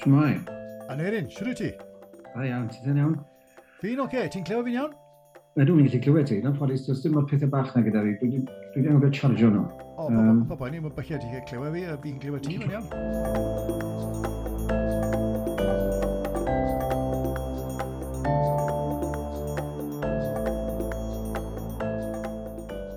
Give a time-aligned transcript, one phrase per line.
[0.00, 0.34] Shmai.
[0.88, 1.70] Aneirin, siwr ti?
[2.34, 3.14] A iawn, ti dyn iawn?
[3.82, 4.28] Fi'n oce, okay.
[4.32, 4.92] ti'n clywed fi'n iawn?
[5.58, 8.12] Na, dwi'n gallu clywed ti, na ffordd, does dim o'r pethau bach na gyda fi,
[8.22, 9.64] dwi'n dwi ddim yn gael chargio nhw.
[10.00, 10.08] O,
[10.48, 12.88] pa boi ni, mae'n bachio ti'n clywed fi, a fi'n clywed ti, mae'n iawn.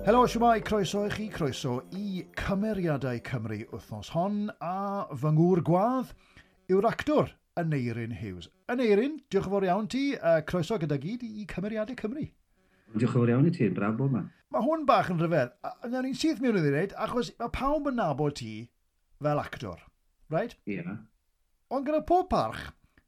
[0.04, 1.78] Helo, siwmai, croeso i chi, croeso
[2.44, 6.10] cymeriadau Cymru wythnos hon a fy ngŵr gwadd
[6.68, 7.30] yw'r yn
[7.62, 8.50] Aneirin Hughes.
[8.68, 12.26] Aneirin, diolch yn fawr iawn ti, a croeso gyda gyd i cymeriadau Cymru.
[12.92, 14.24] Diolch yn fawr iawn i ti, yn braf bod ma.
[14.52, 17.88] Mae hwn bach yn rhyfedd, a nawn ni'n syth mewn iddi wneud, achos mae pawb
[17.88, 18.50] yn nabod ti
[19.24, 19.80] fel actor,
[20.34, 20.56] right?
[20.66, 20.82] Ie.
[20.82, 20.98] Yeah.
[21.72, 22.66] Ond gyda pob parch,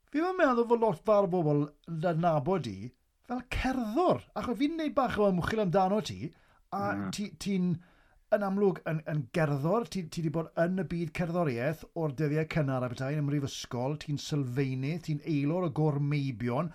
[0.08, 2.78] fi ddim yn meddwl fod lot fawr o bobl yn nabod ti
[3.28, 6.22] fel cerddor, achos fi'n neud bach o ymchwil amdano ti,
[6.72, 7.12] a ti'n...
[7.12, 7.58] Ti, ti
[8.34, 12.48] yn amlwg yn, yn gerddor, ti, ti wedi bod yn y byd cerddoriaeth o'r dyddiau
[12.50, 16.72] cynnar a bethau yn ymrifysgol, ti'n sylfaenu, ti'n aelor o gormeibion.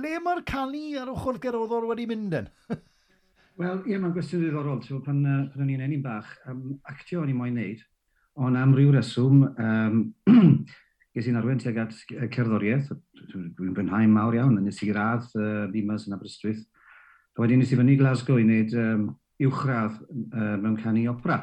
[0.00, 2.48] Le mae'r canu ar ochr gerddor wedi mynd yn?
[3.60, 4.80] Wel, ie, mae'n gwestiwn ddiddorol.
[4.86, 7.82] So, pan, uh, pan o'n i'n enni'n bach, um, actio o'n i moyn neud,
[8.40, 9.98] ond am ryw reswm, um,
[11.12, 11.96] ges i'n arwen tuag at
[12.32, 12.88] cerddoriaeth,
[13.28, 16.64] dwi'n brynhau mawr iawn, nes i radd uh, Bimas yn Aberystwyth.
[17.36, 21.40] A wedyn nes i fyny Glasgow i wneud um, uwchradd uh, mewn canu opera.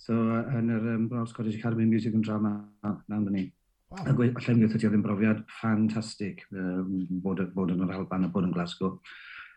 [0.00, 3.46] So, uh, yn yr um, Royal Scottish Academy of Music and Drama, na'n dyn ni.
[3.90, 4.04] Wow.
[4.06, 6.90] A allan mi oedd yn brofiad ffantastig um,
[7.24, 9.00] bod, bod yn yr Alban a bod yn Glasgow.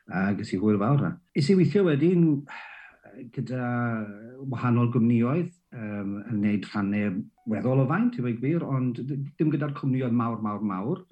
[0.09, 1.13] A gys i hwyl fawr.
[1.37, 2.25] Is i weithio wedyn
[3.35, 3.67] gyda
[4.49, 7.19] wahanol gwmnioedd um, yn gwneud rhannau
[7.53, 11.03] weddol o faint, i gwir, ond dim gyda'r cwmnioedd mawr, mawr, mawr.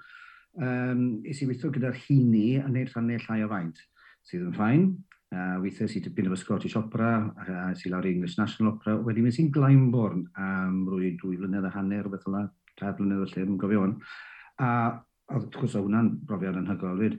[0.58, 3.85] Um, is i weithio gyda'r hini yn gwneud rhannau llai o faint,
[4.28, 4.88] sydd yn ffain.
[5.32, 8.98] Uh, weithiau sy'n tipyn efo Scottish Opera, a sy'n lawr i English National Opera.
[9.00, 12.42] Wedyn mynd sy'n Glaenborn am rwy dwy flynedd a hanner, beth yna,
[12.75, 13.94] tair blynedd o lle, yn gofio hwn.
[14.59, 14.72] A
[15.31, 17.18] wrth gwrs o hwnna'n brofiad anhygoel fyd.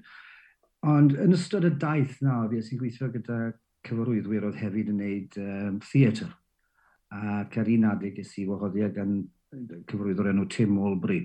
[0.92, 3.40] Ond yn ystod y daith na, fi sy'n gweithio gyda
[3.88, 6.30] cyfarwyddwyr oedd hefyd yn gwneud um, theatr.
[7.12, 9.20] Ac ar un adeg ys i wahoddiad gan
[9.88, 11.22] cyfarwyddwr enw Tim Olbry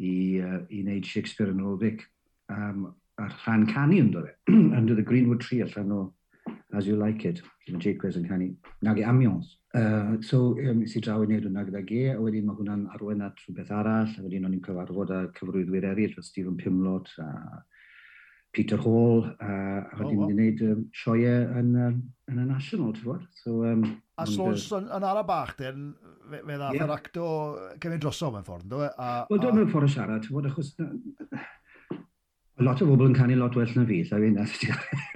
[0.00, 2.08] i, uh, i wneud Shakespeare yn ôl Vic.
[2.52, 4.34] Um, ar rhan canu yn dod e?
[4.78, 6.00] under the Greenwood Tree allan o
[6.74, 8.48] As You Like It, lle mae Wes yn canu,
[8.82, 9.54] nag i Amiens.
[9.74, 13.22] Uh, so, um, si draw i wneud hwnna gyda ge, a wedyn mae hwnna'n arwen
[13.26, 17.28] at rhywbeth arall, a wedyn o'n i'n cyfarfod â cyfrwyddwyr eraill, fel Stephen Pimlot a
[18.54, 20.30] Peter Hall, a, a wedyn oh, wow.
[20.30, 21.96] wneud um, sioe yn, um,
[22.30, 23.24] yn y National, ti'n fawr.
[23.42, 23.86] So, um,
[24.18, 25.92] a Slons yn, yn ara bach, den,
[26.30, 26.86] fe ddath yeah.
[26.86, 27.26] yr acto
[27.82, 28.90] cymryd drosodd mewn ffordd, dwi?
[28.94, 30.90] Wel, dwi'n mewn ffordd y siarad, ti'n fawr, achos Na,
[32.62, 34.60] lot o bobl yn canu lot well na fi, lla fi'n nest.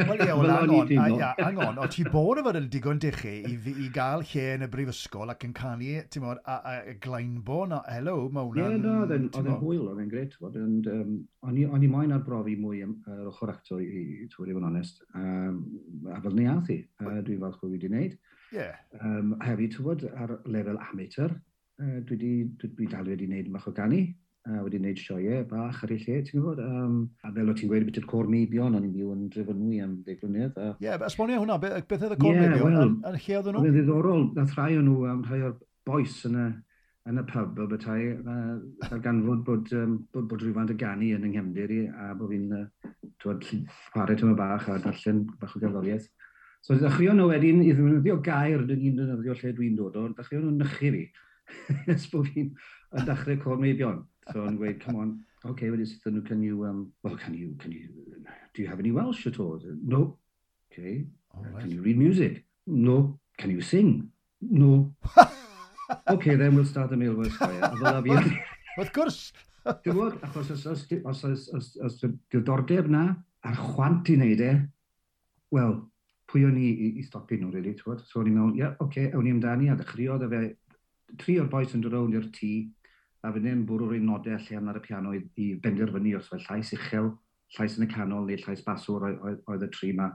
[0.09, 0.89] Wel ie, wel angon,
[1.47, 4.69] angon, o ti bod o fod yn digon dichu i, i gael lle yn y
[4.73, 8.75] brifysgol ac yn canu, ti'n modd, a, a, a glaenbon, a hello, mae hwnna'n...
[8.75, 11.15] Ie, no, oedd yn hwyl, oedd yn gret, fod, ond um,
[11.47, 15.03] o'n i moyn arbrofi mwy yr ochr acto, i ti'n modd, i fod yn onest,
[15.15, 15.63] um,
[16.11, 18.19] a fel ni ath i, uh, dwi'n falch bod fi wedi wneud.
[18.49, 18.65] Ie.
[18.65, 18.83] Yeah.
[18.99, 21.39] Um, hefyd, ti'n ar lefel amateur,
[21.85, 22.33] uh, dwi, di,
[22.67, 24.09] dwi dal wedi wneud mach o ganu,
[24.49, 26.61] a wedi gwneud sioe bach ar ei lle, ti'n gwybod?
[26.65, 26.95] Um,
[27.25, 29.97] a fel o ti'n gweud, beth yw'r cor meibion, o'n i'n byw yn drefynwi am
[30.07, 30.57] ddeg blynedd.
[30.57, 30.77] Ie, a...
[30.85, 33.63] yeah, esbonio hwnna, beth, beth oedd y cor yeah, meibion, well, yn lle oedden nhw?
[33.63, 35.55] Oedd yn ddiddorol, nath rhai o nhw, um, rhai o'r
[35.89, 36.47] boes yn y,
[37.13, 41.13] yn y pub o bethau, uh, ar ganfod bod, um, bod, bod rhywfaint y ganu
[41.19, 42.67] yn yng Nghemdir i, a bod fi'n uh,
[43.23, 46.09] chwarae tyma bach a darllen bach o gerddoriaeth.
[46.65, 50.43] So ddechrau nhw wedyn i ddefnyddio gair dyn ni'n defnyddio lle dwi'n dod o, ddechrau
[50.43, 51.07] nhw'n nychu fi.
[51.95, 52.53] ys bod fi'n
[53.07, 54.03] dechrau cor meibion.
[54.33, 55.13] So yn gweud, come on,
[55.45, 57.89] okay, what is nhw, can you, um, well, can you, can you,
[58.55, 59.61] do you have any Welsh at all?
[59.85, 60.19] No.
[60.73, 61.07] Okay.
[61.35, 62.45] Oh, uh, can you read music?
[62.67, 63.19] No.
[63.39, 64.11] Can you sing?
[64.41, 64.93] No.
[66.09, 67.73] okay, then we'll start the meal with fire.
[67.81, 68.41] Fel fi.
[68.79, 69.21] Wrth gwrs.
[69.85, 73.03] Dwi'n bod, achos os, os, os, os, os, os os diddordeb na,
[73.45, 74.53] a'r chwant i wneud e,
[75.53, 75.75] wel,
[76.31, 78.05] pwy o'n i i, i stopi nhw, really, ti'n twod?
[78.09, 80.43] So o'n i'n meddwl, ie, yeah, oce, okay, ewn i amdani, a ddechriodd y fe,
[81.21, 82.53] tri o'r boes yn dod rownd i'r tŷ,
[83.29, 86.73] a fyddai'n bwrw'r un unodau lle'n ar y piano i, i benderfynu os fel llais
[86.77, 87.11] uchel,
[87.57, 90.13] llais yn y canol neu llais baswr oedd y tri yma.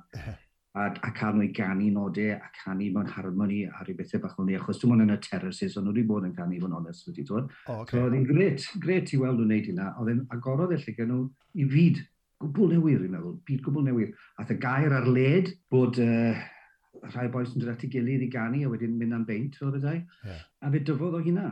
[0.73, 4.39] A, a cael nhw i ganu nodau a canu mewn harmoni a rhyw bethau bach
[4.41, 6.57] o'n ni, achos dim ond yn y terraces, e, ond nhw wedi bod yn canu
[6.63, 7.51] fo'n onest wedi dod.
[7.67, 7.99] Oh, okay.
[7.99, 11.07] So oedd hi'n gret, gret i weld nhw'n neud hynna, oedd hi'n agorodd y lle
[11.11, 11.19] nhw
[11.61, 12.01] i fyd
[12.41, 14.17] gwbl newydd, i'n meddwl, byd gwbl newydd.
[14.41, 16.41] Ath y gair ar led bod uh,
[17.11, 19.75] rhai boes yn dod at ei gilydd i ganu a wedyn mynd am beint, fel
[19.75, 20.01] bethau.
[20.25, 20.41] Yeah.
[20.65, 21.51] A fe dyfodd o hynna.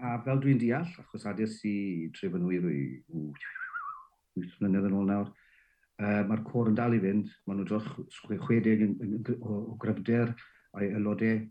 [0.00, 2.82] A fel dwi'n deall, achos adir si trefyn wir i
[4.32, 5.26] Wyth mlynedd yn ôl nawr,
[6.00, 8.86] uh, mae'r cor yn dal i fynd, maen nhw dros 60
[9.34, 10.32] o o gryfder
[10.78, 11.42] a'i aelodau,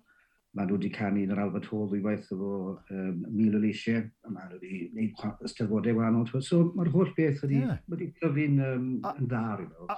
[0.58, 4.34] maen nhw wedi canu yn yr Albert Hall ddwywaith efo um, mil o leisiau, a
[4.34, 6.28] maen nhw wedi gwneud ystyfodau wahanol.
[6.42, 7.80] So mae'r holl beth wedi yeah.
[7.94, 9.46] dyfu'n um, yn dda.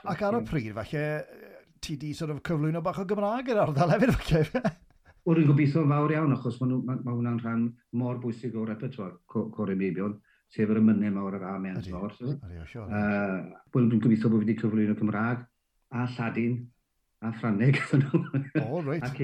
[0.03, 1.05] Ac ar y pryd, falle,
[1.83, 4.73] ti di sort of cyflwyno bach o Gymraeg yr ardal hefyd, falle?
[5.24, 7.66] Wel, rwy'n gobeithio yn fawr iawn, achos mae ma, ma hwnna'n rhan
[8.00, 10.18] mor bwysig o'r repertoire Cori Meibion,
[10.52, 12.18] sef yr ymynau mawr yr amen mawr.
[12.20, 15.46] Wel, dwi'n gobeithio bod wedi cyflwyno Cymraeg
[15.94, 16.60] a Lladin
[17.24, 18.44] a Ffraneg ydyn nhw.
[18.66, 19.06] O, reit.
[19.08, 19.24] Ac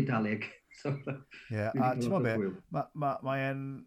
[1.51, 3.33] yeah, a ti'n be, mae'n ma, ma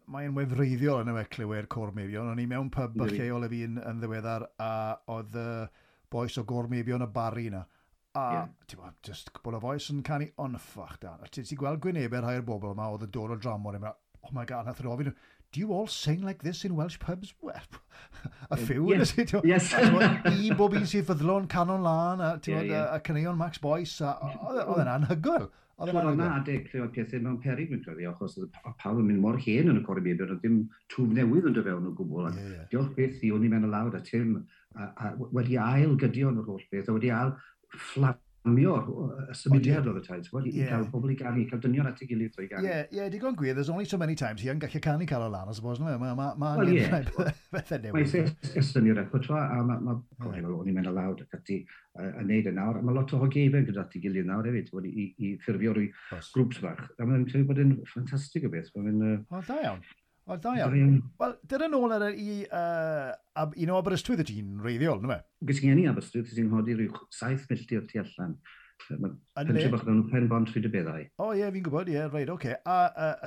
[0.05, 2.29] ma wefreiddiol yn y clywed Cor Cormebion.
[2.29, 4.73] O'n i mewn pub bach lleol y fi yn yn ddiweddar a
[5.15, 5.47] oedd y
[6.13, 7.63] boes o Gormebion y bari yna.
[8.13, 8.49] A, yeah.
[8.69, 11.21] ti'n bod, just cwbl o foes yn canu on ffach dan.
[11.25, 14.33] A ti'n gweld gwynebau rhai o'r bobl yma oedd y dod o dramor yma, oh
[14.35, 15.09] my god, nath yr ofyn,
[15.53, 17.33] do you all sing like this in Welsh pubs?
[17.41, 17.65] Well,
[18.51, 19.17] a few, yes.
[19.17, 19.73] nes i, yes.
[19.73, 22.85] I bob un sydd fyddlon canon lan, a, yeah, bod, yeah.
[22.85, 24.13] a, a caneuon Max Boyce, a
[24.45, 25.49] oedd yn anhygoel.
[25.81, 29.07] Oedd yna yna adeg lle oedd pethau mewn perig mewn credu, achos oedd pawb yn
[29.09, 30.59] mynd mor hen yn y cori bebyd, oedd dim
[30.93, 32.27] twf newydd yn dyfewn o gwbl.
[32.29, 32.67] Yeah, yeah.
[32.69, 34.35] Diolch beth i o'n i mewn y lawr, a Tim
[34.77, 37.33] a, a, wedi ail gydio yn yr holl beth, a wedi ail
[37.77, 42.09] fflamio y symudiad oedd y taith, i cael pobl i ganu, cael dynion at ei
[42.09, 42.65] gilydd o'i ganu.
[42.65, 45.25] Ie, yeah, yeah, digon gwir, there's only so many times hi yn gallu canu cael
[45.25, 45.93] o lan, I suppose, no?
[46.01, 46.99] Mae ma, ma well, yeah.
[47.55, 48.13] bethau newydd.
[48.17, 49.97] Mae'n estyn i'r repertoire, a mae, ma,
[50.27, 50.51] yeah.
[50.51, 51.63] o'n i'n mynd alawd ac ati
[52.03, 55.09] yn neud yn nawr, a mae lot o hogefau gyda ti gilydd nawr hefyd, i,
[55.17, 55.89] i ffurfio rwy
[56.33, 56.87] grwps bach.
[56.99, 58.73] A mae'n credu bod yn ffantastig o beth.
[58.75, 59.21] Mae'n...
[59.29, 59.83] O, da iawn.
[60.23, 60.97] O, da iawn.
[61.19, 65.17] Wel, dyna nôl ar i, uh, un o Aberystwyth y ti'n reiddiol, nwy?
[65.43, 65.69] Gysi e?
[65.69, 68.37] gen i Aberystwyth ti'n hodi rhyw 7 milltir tu allan.
[68.83, 71.03] Pentre bach mewn pen bont fi dybeddau.
[71.23, 72.55] O ie, fi'n gwybod, ie, reid, oce.
[72.63, 72.77] A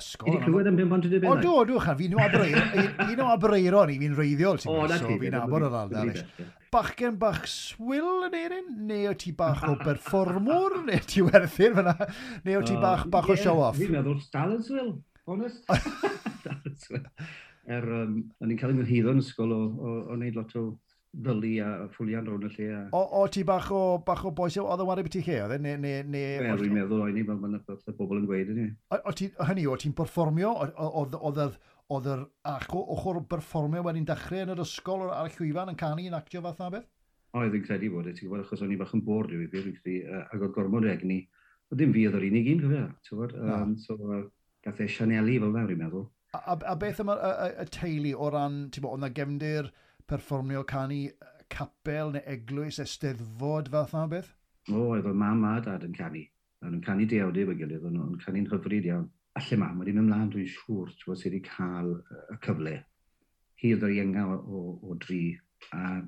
[0.01, 0.33] ysgol...
[0.33, 1.37] Ydy clywed am pen bont fi dybeddau?
[1.37, 5.37] O, do, do, chan, fi'n un o Abreiron ni, fi'n reiddiol, ti'n gwybod, so fi'n
[5.41, 6.13] abod yr aldal.
[6.73, 8.73] Bachgen bach swil yn erin?
[8.89, 10.81] Neu o ti bach o berfformwr?
[10.89, 11.97] Neu ti werthyr fyna?
[12.49, 13.77] Neu o ti bach, bach o show-off?
[13.81, 14.97] Fi'n meddwl, dal yn swil
[15.27, 15.65] honest.
[17.67, 20.67] er, um, o'n i'n cael yng Nghyrhyddo yn ysgol o, o, o wneud lot o
[21.17, 22.67] ddylu a ffwlian rhwng y lle.
[22.77, 22.81] A...
[22.97, 25.55] O, o ti bach o, bach o boes oedd yn wario beth i lle, oedd
[25.57, 25.61] e?
[25.63, 28.61] Ne, ne, ne, Wel, dwi'n meddwl o'n i, fel mae'n y bobl yn gweud yn
[28.65, 28.67] i.
[28.99, 30.53] O, ti, hynny, o ti'n performio?
[31.87, 36.19] Oedd yr ochr performio wedi'n dechrau yn yr ysgol ar y llwyfan yn canu yn
[36.19, 36.89] actio fath na beth?
[37.37, 39.71] Oedd yn credu bod ti'n gwybod, achos o'n i bach yn bord i'w i beth,
[40.27, 41.23] ac oedd gormod egni.
[41.71, 43.33] Oedd Ddim fi oedd yr unig un, gyfeir.
[43.43, 44.25] Um, so, uh,
[44.67, 46.07] gath e Sianeli fel fel, fi'n meddwl.
[46.35, 49.13] A, a, a beth yma y, y, y teulu o ran, ti'n bod, oedd na
[49.15, 49.71] gefndir
[50.11, 51.03] perfformio canu
[51.53, 54.33] capel neu eglwys, esteddfod fath na beth?
[54.73, 56.25] O, efo mam a dad yn canu.
[56.63, 59.09] Oedd nhw'n canu deawdyb efo gilydd, oedd nhw'n canu'n hyfryd iawn.
[59.39, 61.91] Alle mam wedi mynd mlaen, dwi'n siŵr, ti'n bod, sydd wedi cael
[62.35, 62.77] y cyfle.
[63.63, 65.21] Hi oedd o'r ienga o, o, o dri,
[65.77, 66.01] a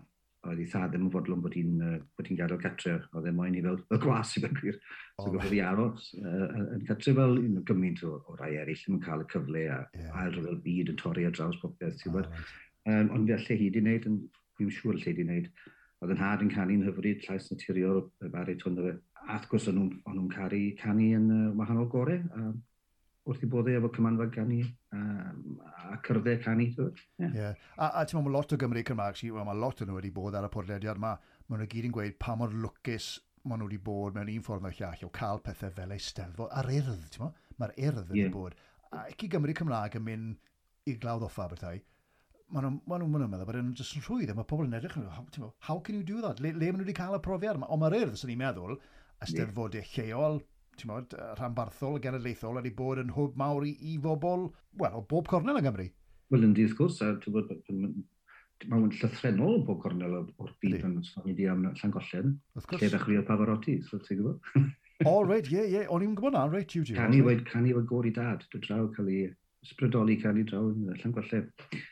[0.46, 3.32] oedd ei thad ddim yn fodlon bod hi'n uh, bod hi'n gadael catre, oedd e
[3.34, 4.76] moyn i fel y gwas i bygwyr.
[5.16, 5.32] So oh.
[5.34, 6.46] gofodd hi aros uh,
[6.76, 9.80] yn catre fel un o gymaint o, o rai eraill yn cael y cyfle a
[9.98, 10.12] yeah.
[10.22, 12.30] ail ryfel byd yn torri ar draws popeth, ti'n gwybod.
[12.88, 14.06] Um, ond fe lle hi di wneud,
[14.58, 15.50] fi'n siŵr lle di wneud,
[15.98, 18.96] oedd yn had yn canu'n hyfryd, llais naturiol, y bari tond o fe.
[19.28, 22.22] A wrth gwrs, o'n nhw'n caru canu yn uh, wahanol gore.
[22.38, 22.54] Um,
[23.28, 24.58] wrth i boddau e efo cymanfa canu
[24.96, 25.58] um,
[25.92, 26.68] a cyrddau canu.
[27.20, 27.32] Yeah.
[27.34, 27.64] Yeah.
[27.76, 30.12] A, a ti'n meddwl, mae lot o Gymru Cymraeg, well, mae lot o nhw wedi
[30.14, 31.14] bod ar y podlediad yma,
[31.48, 34.66] mae nhw gyd yn gweud pa mor lwcus maen nhw wedi bod mewn un ffordd
[34.68, 37.46] o'r llall o cael pethau fel eu steddfod ar urdd, ti'n meddwl?
[37.60, 38.34] Mae'r urdd wedi yeah.
[38.34, 38.56] bod.
[38.92, 41.80] A i Gymru Cymraeg yn mynd i glawdd offa bethau,
[42.54, 44.36] maen nhw'n ma nhw, ma nhw meddwl bod e nhw'n jyst yn rhwydd, e.
[44.36, 45.08] mae pobl yn edrych yn
[45.68, 46.40] how can you do that?
[46.40, 47.68] Le, le maen nhw wedi cael y profiad yma?
[47.72, 48.78] Ond mae'r urdd, sy'n ni'n meddwl,
[49.26, 50.40] ysteddfodau lleol,
[50.86, 55.58] mod, rhanbarthol, genedlaethol, wedi bod yn hwb mawr i, i bobl, wel, o bob cornel
[55.58, 55.88] yng Nghymru.
[56.30, 57.50] Wel, yndi, wrth gwrs, a ti'n bod,
[58.66, 63.26] mae llythrenol o bob cornel o'r byd yn ysgrifennu di am Llangollen, lle ddechrau o
[63.26, 64.70] Pavarotti, so ti'n gwybod?
[65.06, 66.96] o, reit, ie, ie, o'n i'n gwybod na, reit, Hugh.
[66.98, 69.28] Canu wedi canu wedi gori dad, dwi draw cael ei
[69.68, 71.46] sbrydoli canu draw yn Llangollen.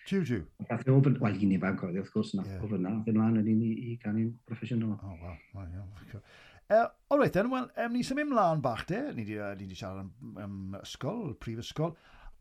[0.09, 0.43] Hugh, Hugh.
[0.71, 2.67] Gath ei ofyn, wel, un ifanc oedd, wrth gwrs, na, yeah.
[2.67, 4.97] ofyn na, ddim lan yn un i, i canu'n broffesiynol.
[4.97, 6.21] O, oh, wel, wow.
[6.69, 10.01] Uh, Alright then, wel, um, ni symud mlaen bach de, ni wedi uh, ni siarad
[10.03, 11.93] am, um, ysgol, prifysgol,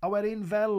[0.01, 0.77] a wedyn fel,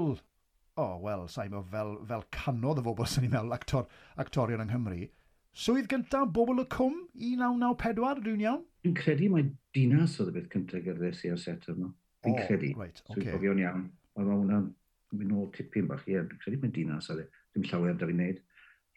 [0.74, 3.86] o oh, wel, sa'i mo, fel, fel canodd y bobl sy'n ni'n meddwl actor,
[4.18, 5.06] actorion yng Nghymru,
[5.54, 8.64] swydd gyntaf bobl y cwm, 1994, dwi'n iawn?
[8.82, 9.46] Dwi'n credu mae
[9.78, 11.92] dinas oedd y beth cyntaf gerddes i ar set yma.
[12.26, 13.14] Dwi'n oh, credu, right, okay.
[13.14, 13.86] swydd cofio'n iawn.
[14.18, 14.66] Oedd hwnna'n
[15.14, 17.28] mynd nôl tipyn bach, ie, dwi'n credu mae'n dinas oedd e.
[17.54, 18.42] Dwi'n llawer da fi'n neud,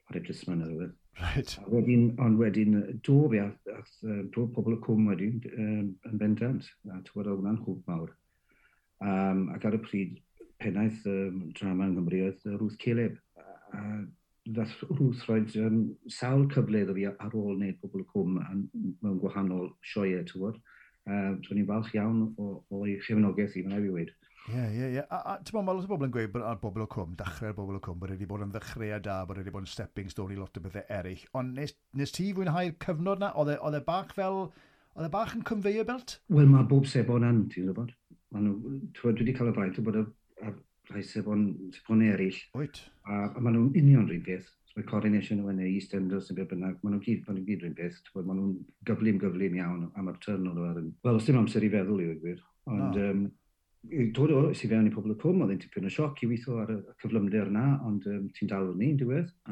[0.09, 0.89] ar y drisman oedd
[1.19, 1.57] Right.
[1.59, 3.95] A wedyn, ond wedyn, do fi, ath,
[4.33, 8.13] do pobl y cwm wedyn um, yn bendant, a ti'n gwybod hwnna'n hwb mawr.
[9.03, 10.15] Um, ac ar y pryd,
[10.63, 13.19] pennaeth um, drama yng Nghymru oedd Ruth Caleb.
[13.75, 13.83] A
[14.49, 19.19] ddath Ruth roed um, sawl cyfle iddo fi ar ôl wneud pobl y cwm mewn
[19.21, 20.61] gwahanol sioe, ti'n gwybod.
[21.09, 24.15] Uh, so ni'n falch iawn o, o ei chefnogaeth i, mae'n ei fi wedi.
[24.47, 25.03] Ie, ie, ie.
[25.03, 27.77] A, a ti'n mae lot o bobl yn gweud bod bobl o cwm, dechrau'r bobl
[27.77, 30.39] o cwm, bod wedi bod yn ddechrau da, bod wedi bod yn stepping stone i
[30.39, 31.27] lot o bethau eraill.
[31.37, 33.33] Ond nes, nes ti fwynhau'r cyfnod na?
[33.35, 34.47] E, oedd e bach fel...
[34.95, 36.17] Oedd e bach yn conveyor belt?
[36.33, 37.91] Wel, mae bob sebon yn, ti'n gwybod.
[38.33, 40.01] Maen nhw, dwi wedi cael y fraint o bod y,
[40.43, 40.53] a
[40.89, 42.39] rhai sebon, sebon eraill.
[42.57, 42.81] Oed.
[43.05, 44.49] A, a maen nhw'n union rhywun beth.
[44.69, 46.81] So, mae Coronation yn yna, East Enders, sy'n beth bynnag.
[46.81, 48.01] Maen nhw'n gyd, maen nhw'n gyd rhywun beth.
[48.17, 48.55] Maen nhw'n
[48.89, 52.15] gyflym, gyflym iawn am y turn o'n Wel, os dim amser i feddwl i e,
[52.15, 52.35] wedi.
[52.69, 53.07] Ond, no.
[53.13, 53.23] um,
[53.87, 56.53] dod o sydd fewn i pobl y cwm, oedd e'n tipyn o sioc i weithio
[56.61, 59.29] ar y cyflymder yna, ond um, ti'n dal hynny yn diwedd.
[59.49, 59.51] A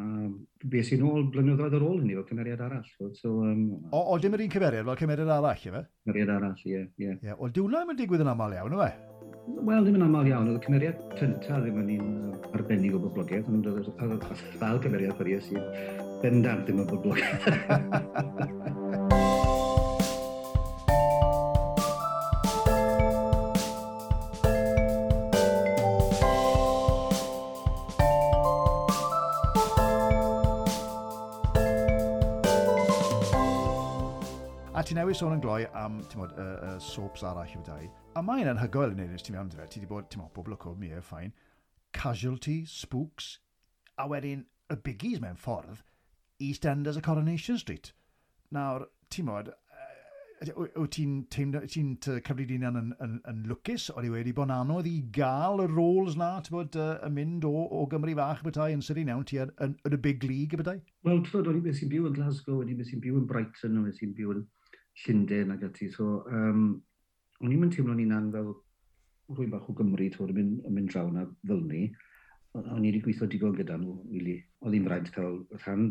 [0.67, 2.89] be sy'n ôl blynyddoedd ar ôl hynny fel cymeriad arall.
[3.15, 5.81] So, um, o, o dim yr un cymeriad fel cymeriad arall, efe?
[6.03, 6.69] Cymeriad arall, ie.
[6.73, 7.15] Yeah, yeah.
[7.23, 7.35] yeah.
[7.39, 8.91] Wel, diwna yn digwydd yn aml iawn, efe?
[9.47, 10.51] Wel, ddim yn aml iawn.
[10.51, 12.07] Oedd y cymeriad cynta ddim yn un
[12.51, 13.89] arbennig o boblogaeth, ond oedd y
[14.59, 15.63] fel cymeriad ffyriau sy'n
[16.21, 17.45] bendant ddim yn boblogaeth.
[34.97, 37.89] newydd sôn yn gloi am, mod, uh, uh, soaps arall yw dau.
[38.17, 40.55] A mae'n anhygoel yn eiris, ti'n mewn dy fe, ti wedi bod, ti'n modd, bobl
[40.55, 41.35] o cwm, ie, ffain.
[41.93, 43.35] Casualty, Spooks,
[44.01, 45.83] a wedyn y biggies mewn ffordd,
[46.41, 47.91] EastEnders a Coronation Street.
[48.57, 49.53] Nawr, ti'n modd,
[50.57, 54.89] wyt ti'n teimlo, ti'n cyfri di'n yn, yn, yn, lwcus, oedd i wedi bod anodd
[54.89, 58.73] i gael y roles na, ti'n bod, uh, yn mynd o, o Gymru fach bethau
[58.73, 60.81] yn Sydney Nown, ti yn, yn, y Big League y bethau?
[61.05, 63.21] Wel, ti'n bod, o'n i beth sy'n byw yn Glasgow, o'n i beth sy'n byw
[63.21, 64.45] yn Brighton, o'n i sy'n byw yn
[65.03, 65.89] Llundain ac ati.
[65.93, 66.69] So, um,
[67.41, 68.53] o'n i'n mynd teimlo'n unan fel
[69.35, 71.87] rwy'n bach o Gymru tŵr yn mynd, mynd draw na fel ni.
[72.57, 74.37] O'n i wedi gweithio digon gyda nhw, really.
[74.63, 75.89] Oedd hi'n fraint cael rhan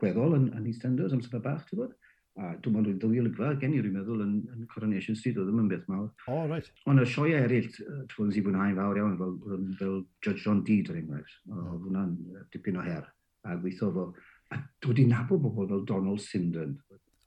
[0.00, 1.96] gweddol yn, yn Eastenders amser bach, ti'n bod?
[2.38, 5.48] A dwi'n meddwl dwi'n ddwy olygfa, gen i rwy'n meddwl yn, yn Coronation Street, oedd
[5.50, 6.06] ddim yn beth mawr.
[6.28, 6.68] O, oh, right.
[6.86, 10.62] Ond y sioe eraill, ti'n dwi'n si fwynhau'n fawr iawn, fel, fel, fel Judge John
[10.68, 11.34] Deed o'r enghraifft.
[11.50, 11.80] Oedd hmm.
[11.88, 13.08] hwnna'n dipyn o her.
[13.42, 14.06] A gweithio fo.
[14.54, 16.78] A dwi wedi nabod bobl fel Donald Sinden,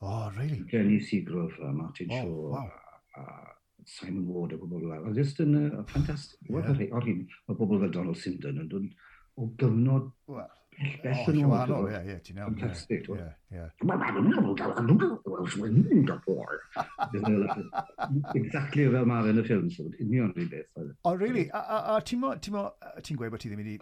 [0.01, 0.63] Oh, really?
[0.69, 2.71] Jenny Seagrove, uh, Martin oh, Shaw, wow.
[3.17, 3.51] uh,
[3.85, 5.05] Simon Ward, a bobl fel.
[5.09, 6.39] Oedd jyst yn uh, ffantastig.
[6.47, 6.71] Yeah.
[6.71, 8.89] Oedd o'r hyn, mae bobl fel Donald Sinden yn dod
[9.37, 10.60] o gyfnod well.
[11.03, 11.87] Bell yn ôl.
[11.91, 12.55] Ie, ie, ti'n iawn.
[12.57, 13.07] Fantastic.
[13.13, 13.65] Ie, ie.
[18.39, 20.69] Exactly fel mae yn y ffilm, so union rhywun beth.
[21.05, 21.45] O, really?
[21.53, 23.75] A ti'n gweud bod ti ddim wedi,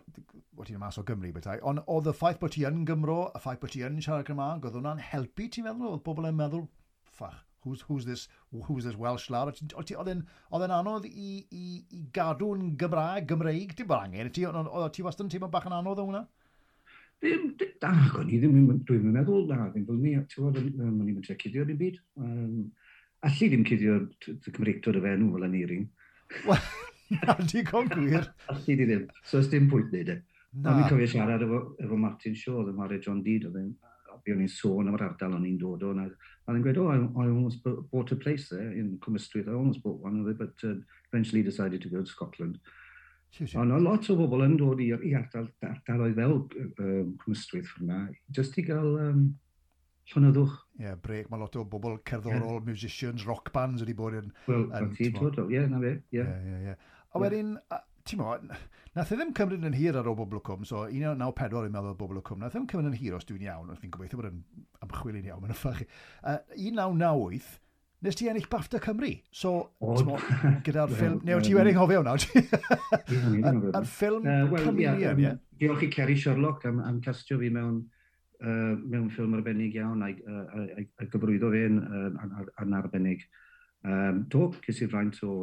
[0.56, 3.44] bod ti'n mas o Gymru bethau, ond oedd y ffaith bod ti yn Gymro, y
[3.44, 5.94] ffaith bod ti yn siarad Gymraeg, oedd hwnna'n helpu ti'n meddwl?
[5.94, 6.66] Oedd bobl yn meddwl,
[7.16, 8.28] ffach, who's, who's, this,
[8.68, 9.54] who's this Welsh lad?
[9.54, 14.34] Oedd e'n anodd i, i, i gadw'n Gymraeg, Gymreig, dim bod angen,
[14.68, 16.26] oedd ti wastad yn teimlo bach yn anodd o hwnna?
[17.20, 17.50] Ddim,
[17.82, 21.36] da, o'n i ddim, dwi'n meddwl, na, ddim bod ni, ti'n gwybod, o'n i'n tre
[21.42, 22.00] cuddio ddim byd.
[22.22, 22.54] Um,
[23.28, 23.98] allu ddim cuddio
[24.48, 25.86] Cymreictod y fenw fel aneirin.
[26.48, 26.66] Wel,
[27.18, 28.30] na, di digon gwir.
[28.54, 30.18] Allu di ddim, so ys dim pwynt neud e.
[30.50, 30.72] Na.
[30.72, 33.74] O'n i'n cofio siarad efo, efo Martin Shaw, oedd yn mare John Deed, oedd yn
[34.34, 35.94] o'n i'n sôn am yr ardal o'n i'n dod o.
[35.96, 39.48] A dwi'n gweud, oh, I, I almost bought a place there in Cwm Ystwyth.
[39.48, 40.76] I almost bought one of it, but uh,
[41.12, 42.60] eventually decided to go to Scotland.
[43.62, 48.02] Ond o lot o bobl yn dod i, i ardal, ardaloedd fel um, Cymystwyth hwnna,
[48.36, 49.22] jyst i gael um,
[50.10, 50.56] llonyddwch.
[50.80, 51.30] Ie, yeah, brec.
[51.30, 52.66] Mae lot o bobl cerddorol, yeah.
[52.66, 54.34] musicians, rock bands wedi bod yn...
[54.50, 54.66] Wel,
[54.98, 56.26] ti, total, ie, na fe, ie.
[56.26, 56.76] Ie, ie,
[57.10, 57.56] A wedyn,
[58.10, 58.34] ti'n mo,
[58.98, 61.98] nath e ddim cymryd yn hir ar ôl bobl o cwm, so 1994 i'n meddwl
[61.98, 64.20] bobl o cwm, nath e ddim cymryd yn hir os dwi'n iawn, os fi'n gobeithio
[64.20, 64.44] bod yn
[64.86, 65.82] ymchwil i'n iawn, mae'n ffach.
[66.22, 67.50] Uh, 1998,
[68.06, 69.12] nes ti ennill BAFTA Cymru.
[69.32, 71.20] So, gyda'r ffilm...
[71.28, 72.16] Neu, ti wedi anghofio hwnna?
[73.80, 75.34] A'r ffilm Chameleon, ie?
[75.60, 77.82] Diolch i Kerry Sherlock am, am castio fi mewn,
[78.40, 83.28] uh, mewn ffilm arbennig iawn a, uh, gybrwyddo fi yn, uh, yn arbennig.
[83.84, 85.36] Um, do, cys i fraint o,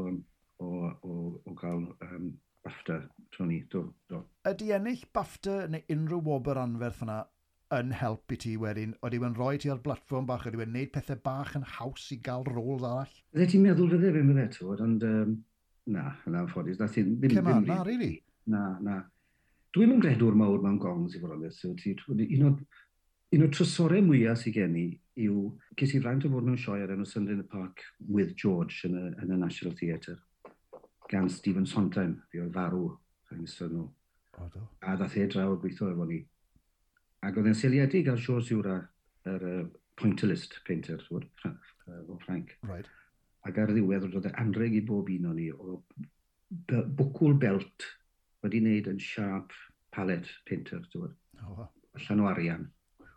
[0.61, 0.73] o,
[1.05, 1.13] o,
[1.45, 2.35] o gael um,
[2.67, 2.99] BAFTA,
[3.37, 4.25] Tony, do, do.
[4.49, 7.21] Ydy ennill BAFTA neu unrhyw wobr anferth yna
[7.75, 10.93] yn help i ti wedyn, oedd wedi'n rhoi ti ar blatfform bach, oedd wedi'n gwneud
[10.95, 13.15] pethau bach yn haws i gael rôl arall?
[13.33, 15.33] Fydde ti'n meddwl fydde fe fydde to, ond um,
[15.97, 16.79] na, na, ffodus.
[16.79, 18.13] Na, ddim, ddim, Cema, na, really?
[18.53, 19.01] Na, na.
[19.75, 22.53] Dwi'n mynd gredwr mawr mewn gongs i fod yn So, ti, un, o,
[23.35, 24.87] un o trysorau mwyaf sy'n gen i
[25.27, 28.37] yw, ges i fraint o fod mewn sioe ar enw Sunday in the Park with
[28.39, 30.21] George yn y, yn y National Theatre
[31.11, 32.89] gan Stephen Sondheim, fi oedd farw,
[33.35, 33.91] yn ystod nhw.
[34.85, 36.19] A ddath e draw gweithio efo ni
[37.25, 38.77] Ac oedd e'n seiliedig ar George Zura,
[39.27, 42.57] yr er, uh, pointillist painter, o Frank.
[42.67, 42.89] Right.
[43.49, 45.81] Ac ar ddiwedd, oedd e anreg i bob un o'n ni o
[46.69, 47.87] bwcwl belt
[48.45, 49.55] wedi wneud yn sharp
[49.95, 51.15] palette painter, ti'n
[51.47, 51.69] Oh, wow.
[52.01, 52.63] Llan o arian,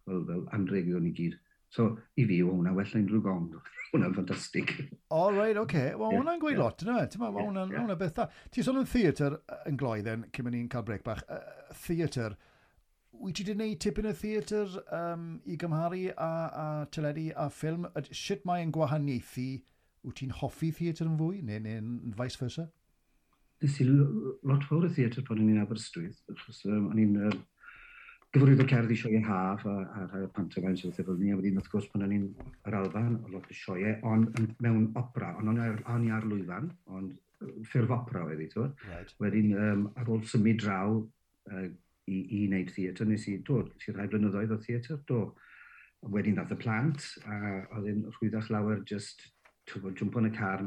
[0.09, 1.37] Wel, fel anreg i o'n i gyd.
[1.69, 3.49] So, i fi, o hwnna well na unrhyw gong.
[3.91, 4.73] hwnna'n ffantastig.
[5.09, 5.67] O, oh, reid, right, oce.
[5.67, 5.91] Okay.
[5.93, 6.21] Wel, yeah.
[6.21, 6.63] hwnna'n gweud yeah.
[6.63, 7.03] lot, yna.
[7.05, 7.97] Ti'n meddwl, hwnna'n yeah.
[7.99, 8.27] beth da.
[8.53, 9.37] Ti'n sôn yn theatr
[9.69, 11.21] yn gloedd, cyn mynd ni'n cael brec bach.
[11.29, 12.37] Uh, theatr,
[13.19, 16.31] wyt ti wedi gwneud tipyn y theatr um, i gymharu a,
[16.63, 17.87] a teledu a ffilm?
[18.09, 19.47] Sut mae'n gwahaniaethu?
[20.07, 22.69] Wyt ti'n hoffi theatr yn fwy neu, neu vice versa?
[23.59, 27.33] Nes i lot fawr y theatr pan o'n i'n Aberystwyth, achos um, o'n i'n uh,
[28.35, 31.59] gyfrwydd o cerddi sioe haf a, a rhai o pantomimes wrth efo ni, a wedyn
[31.59, 32.27] wrth gwrs pan o'n i'n
[32.69, 36.69] yr Alban, o lot o sioe, ond mewn opera, ond o'n i ar ar lwyfan,
[36.95, 37.17] ond
[37.67, 39.13] ffurf opera wedi, ti'n Right.
[39.23, 40.99] Wedyn um, ar ôl symud draw,
[41.51, 41.67] uh,
[42.09, 43.07] i, i wneud theatr.
[43.09, 45.21] Nes i, do, nes i rhai blynyddoedd o theatr, do.
[46.15, 47.37] Wedyn ddath y plant, a
[47.75, 49.25] oedd yn rhwyddach lawer just
[49.69, 50.63] tywod, jwmpo yn y car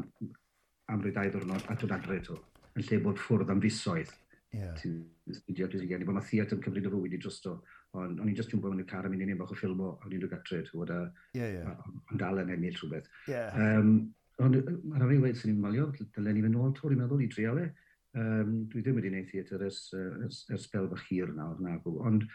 [0.93, 2.37] am rwy dau ddwrnod a dod adre to,
[2.77, 4.13] yn lle bod ffwrdd am fisoedd.
[4.53, 4.75] Yeah.
[4.77, 4.99] Ti'n
[5.39, 7.55] studio dwi'n gynnu, bod mae theatr yn cyfrif y fwyd i drosto,
[7.97, 9.95] ond o'n i'n just jwmpo yn y car am un i'n bach o ffilm o,
[10.05, 13.09] o'n i'n dod ti'n tywod, a dal yn ennill rhywbeth.
[13.33, 13.57] Yeah.
[13.57, 17.01] Um, ond mae'r rhaid i wedi sy'n i'n malio, dylen ni fynd nôl to, i'n
[17.01, 17.65] meddwl, i drialau.
[17.65, 17.82] E.
[18.13, 21.87] Um, dwi ddim wedi gwneud theatr ers, ers, ers bel fach hir nawr nag.
[21.89, 22.27] Ond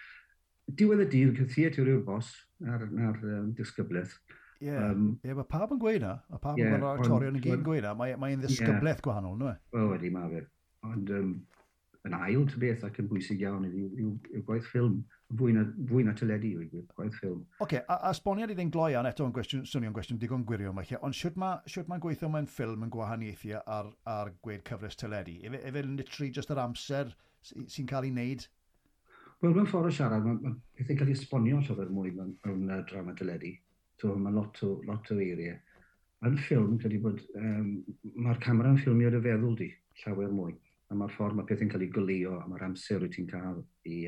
[0.79, 2.31] diwedd y dydd, theatr yw'r bos
[2.65, 4.15] na'r, nar um, disgyblaeth.
[4.57, 4.89] Ie, yeah.
[4.89, 6.15] um, yeah, mae pawb yn gweud na.
[6.31, 7.93] Mae pawb yeah, yn gwneud actorion yn gyd yn gweud na.
[7.99, 9.05] Mae'n mae ddisgyblaeth yeah.
[9.05, 9.55] gwahanol, nhw e?
[9.75, 10.41] Wel, wedi, mae fe.
[10.87, 11.29] Ond um,
[12.07, 14.97] yn ail ty beth ac yn bwysig iawn yw, yw, yw, yw gwaith ffilm
[15.35, 17.41] fwy na, fwy na teledu o'i gwir, gwaith ffilm.
[17.43, 20.45] Oce, okay, a, a sboniad i ddyn gloi an eto yn gwestiwn, swnio'n gwestiwn digon
[20.47, 24.95] gwirio yma, ond siwt mae ma gweithio mewn ffilm yn gwahaniaethu ar, ar gweud cyfres
[24.99, 25.35] teledu?
[25.43, 27.11] Efe, efe literally just yr amser
[27.43, 28.47] sy'n cael ei wneud?
[29.43, 32.71] Wel, mewn ffordd o siarad, mae ma pethau cael ei esbonio llyfr mwy mewn, mewn
[32.71, 33.51] uh, drama teledu.
[34.01, 35.59] So, mae lot o, lot o eiriau.
[36.25, 37.67] Yn ffilm, credu bod, um,
[38.15, 39.67] mae'r camera yn ffilmio dy feddwl di,
[40.01, 40.55] llawer mwy.
[40.87, 44.07] A mae'r ffordd mae pethau'n cael ei golio, a mae'r amser wyt ti'n cael i,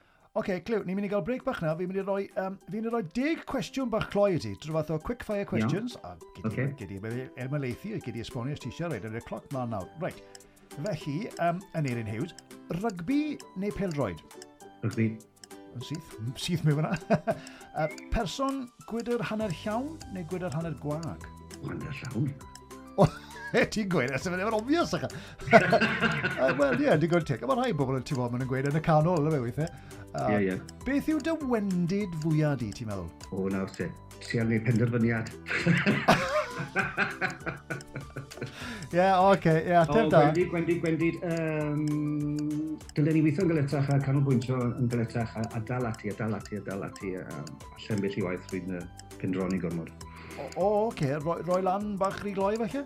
[0.39, 1.73] Oce, Clyw, ni'n mynd i gael break bach na.
[1.75, 4.53] Fi'n mynd i roi, um, fi mynd i roi deg cwestiwn bach cloi i ti.
[4.63, 5.97] Drwy fath o quick fire questions.
[5.97, 6.13] Yeah.
[6.13, 6.67] A gyd okay.
[6.69, 8.87] i, gyd i, ermaleithu, gyd i esbonio os ti eisiau.
[8.93, 9.89] Rhaid, yn y cloc ma nawr.
[9.99, 10.21] Reit,
[10.77, 12.31] Felly, um, yn Eirin Hughes,
[12.77, 14.23] rygbi neu peldroed?
[14.85, 15.09] Rygbi.
[15.75, 16.15] Yn syth.
[16.39, 16.95] Syth mewn yna.
[17.19, 21.27] uh, person gwydr hanner llawn neu gwydr hanner gwag?
[21.67, 22.31] Hanner llawn.
[23.51, 25.01] E, ti'n gweud, ys ymwneud, efo'n obvious ac.
[26.59, 27.41] Wel, ie, digon tig.
[27.43, 29.71] Mae rhai bobl yn ti'n bod yn gweud yn y canol, yna fe weithiau.
[30.21, 30.55] Ie, ie.
[30.85, 33.09] Beth yw dy wendid fwyaf di, ti'n meddwl?
[33.35, 33.89] O, nawr te.
[34.23, 35.27] Ti ar wneud penderfyniad.
[38.91, 40.21] Ie, oce, ie, ateb da.
[40.29, 41.15] Gwendid, gwendid, gwendid.
[41.27, 46.39] Um, dylen ni weithio'n galetach a canolbwyntio yn galetach a, a dal ati, a dal
[46.39, 47.17] ati, a dal ati.
[47.19, 48.39] A, a, a, a, a, a, a,
[49.11, 50.10] a, a, a, a,
[50.55, 52.83] O, oce, roi, roi lan bach rhi gloi falle?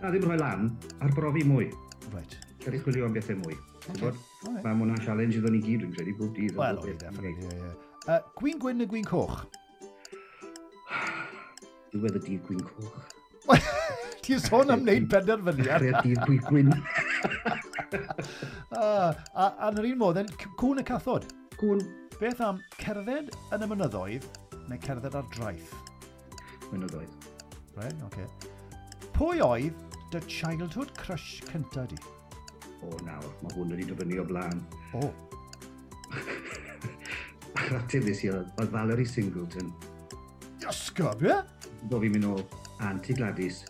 [0.00, 0.70] Na, ddim rhoi lan,
[1.04, 1.68] arbrofi mwy.
[2.12, 2.36] Right.
[2.62, 3.56] Cael Gadi chwilio am bethau mwy.
[3.92, 4.10] Okay.
[4.10, 4.62] Right.
[4.64, 6.54] Mae hwnna'n challenge iddyn ni gyd, dwi'n credu, bob dydd.
[6.58, 7.72] Wel, o'i, definitely, ie, ie.
[8.02, 9.42] Uh, gwyn gwyn neu gwyn coch?
[11.94, 13.00] Diwedd y dydd gwyn coch.
[14.22, 15.88] Ti'n sôn am wneud penderfyniad.
[15.90, 16.76] Ar dydd gwyn gwyn.
[18.72, 20.20] Ah, a, a, yn yr un modd,
[20.58, 21.26] cwn y cathod?
[21.60, 21.82] Cwn.
[22.16, 24.26] Beth am cerdded yn y mynyddoedd
[24.70, 25.72] neu cerdded ar draeth?
[26.72, 27.14] mynyddoedd.
[27.14, 28.02] o ddoedd.
[28.08, 28.08] Oce.
[28.08, 28.26] Okay.
[29.12, 29.78] Pwy oedd
[30.12, 31.98] dy childhood crush cynta di?
[32.82, 34.60] O, nawr, mae hwn wedi dyfynu o blaen.
[34.98, 35.08] O.
[37.60, 39.72] A'r ateb nes i oedd Valerie Singleton.
[40.68, 41.38] Ysgob, ie?
[41.90, 42.36] Do fi'n mynd o
[42.88, 43.62] Auntie Gladys.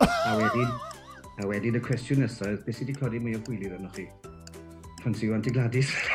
[0.00, 0.72] a wedyn,
[1.40, 4.08] a wedyn y cwestiwn nesaf, beth sydd wedi codi mwy o gwylir arnoch chi?
[5.02, 5.92] Pan sy'n Auntie Gladys.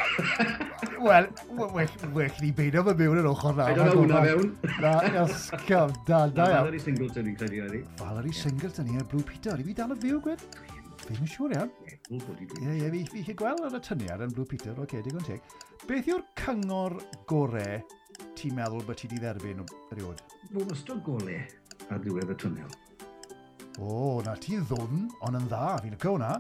[1.00, 3.70] Wel, well, well ni beidio fe mewn yn ochr na.
[3.70, 4.50] I don't know hwnna fewn.
[4.84, 6.66] Na, ysgaf, da, da iawn.
[6.66, 7.84] Valerie Singleton i'n credu ni.
[8.02, 9.56] Valerie Singleton i'r Blue Peter.
[9.56, 10.44] I fi dal y fyw, gwed?
[11.06, 11.72] Fi'n siŵr iawn.
[12.10, 15.56] Ie, ie, fi chi gweld ar y tyniad yn Blue Peter, oce, okay, digon teg.
[15.88, 16.98] Beth yw'r cyngor
[17.30, 17.80] gorau
[18.36, 20.24] ti'n meddwl bod ti wedi dderbyn erioed?
[20.52, 21.40] Mae'n ystod golau
[21.90, 22.76] ar ddiwedd y twnel.
[23.80, 26.34] O, na ti ddwn, ond yn dda, fi'n y cwna.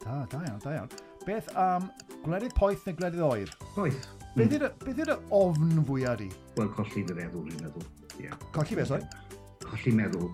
[0.00, 0.90] Da, da iawn, da iawn.
[1.26, 1.90] Beth am
[2.24, 3.50] gwledydd poeth neu gwledydd oer?
[3.74, 4.06] Poeth.
[4.36, 5.26] Beth yw'r mm.
[5.36, 6.28] ofn fwyaf di?
[6.56, 7.88] Wel, colli dy feddwl, dwi'n meddwl.
[8.22, 8.38] Yeah.
[8.54, 9.04] Colli beth, sori?
[9.66, 10.30] Colli meddwl.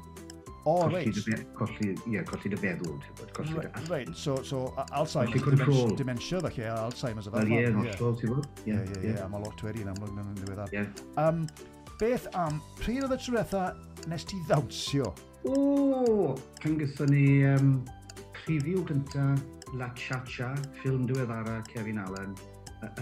[0.66, 1.18] O, oh, reit.
[1.58, 3.00] Colli, ie, colli dy feddwl.
[3.34, 3.70] Colli dy...
[3.90, 7.30] right, so, so Alzheimer's, dementia, dementia ddech chi, Alzheimer's.
[7.34, 8.46] Wel, ie, yn hollol, ti'n bod.
[8.62, 10.70] Ie, ie, ie, a mae lot wedi yn amlwg yn ddiweddar.
[10.76, 10.86] Ie.
[11.22, 11.42] Um,
[11.98, 13.66] beth am, pryd oedd y trwetha
[14.12, 15.10] nes ti ddawnsio?
[15.50, 17.76] O, pan gyda ni um,
[18.38, 22.36] preview gyntaf La Chacha, ffilm diweddara Kevin Allen,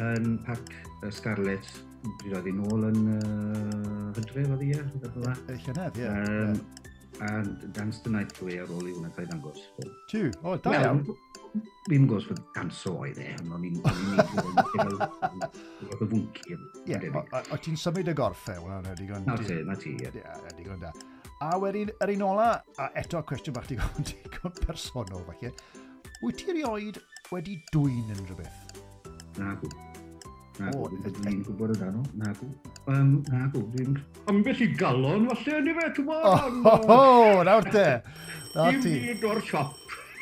[0.01, 0.73] yn pac
[1.13, 1.69] Scarlett,
[2.05, 6.09] oedd roeddi nôl yn uh, hydref oedd ie, E, Llynedd, ie.
[6.09, 6.59] Um,
[7.21, 9.61] and Dance the Night Away ar ôl i hwnna cael dangos.
[10.11, 11.05] Tiw, o, da iawn.
[11.87, 14.23] Fi'n gos fod danso oedd e, ond o'n i'n gwneud
[15.85, 16.57] y fwnci.
[16.91, 19.23] Ie, o ti'n symud y gorffau, wna, na digon...
[19.29, 20.11] Na ti, na ti, ie.
[20.11, 20.91] Ie, digon da.
[21.45, 22.51] A wedyn, yr un ola,
[22.81, 25.53] a eto cwestiwn bach digon, digon personol, falle.
[26.23, 27.01] Wyt ti erioed
[27.33, 28.79] wedi dwy'n unrhyw beth?
[29.41, 29.71] Na gw,
[31.17, 32.51] dwi'n gwybod o dan Na gw.
[32.87, 33.97] Um, na gw, dwi'n...
[34.31, 36.29] Am beth i galon, falle, ni fe, ti'n bod?
[36.31, 36.37] Oh,
[36.69, 37.89] ho, ho, nawr te.
[38.55, 38.95] Na ti.
[38.95, 39.75] Dim byd o'r siop.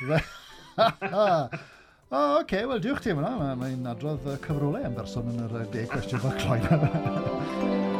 [2.12, 3.30] O, oh, oce, okay, wel diwch ti yma.
[3.60, 7.88] Mae'n adrodd cyfrolau am berson yn yr 10 cwestiwn bach cloi.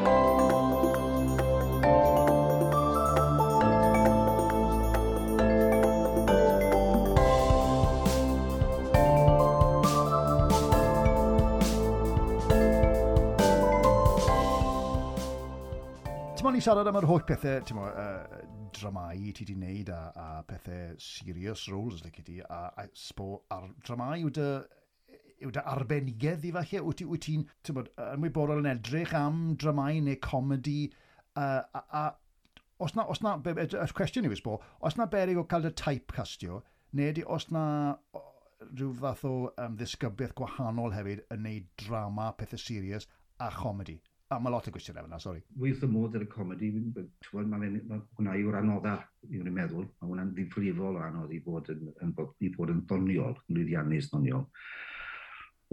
[16.53, 18.41] o'n i siarad am yr holl pethau, ti'n mo, uh,
[18.77, 23.71] dramau ti wedi wneud a, a pethau serious roles, like ti, a, a spo, ar
[23.87, 24.49] dramau yw dy
[25.47, 29.41] yw dy arbenigedd i falle, wyt ti'n, ti ti'n, ti'n bod, ymwybodol yn edrych am
[29.57, 30.77] dramau neu comedi,
[31.41, 32.05] uh, a, a,
[32.85, 35.73] os na, os na, y cwestiwn i fi sbo, os na berig o cael dy
[35.81, 36.61] typecastio,
[37.01, 37.65] neu di, os na
[38.69, 43.09] rhyw fath o um, ddisgybiaeth gwahanol hefyd yn neud drama, pethau serious
[43.41, 45.43] a comedi, A mae lot o gwestiwn efo sori.
[45.61, 48.95] Wyth y modd ar y comedi, mae hwnna yw'r anodda,
[49.29, 52.81] yw'n i'n meddwl, mae hwnna'n ddifrifol o anodd i fod yn, yn, i fod yn
[52.89, 54.47] ddoniol, yn lwyddiannus ddoniol.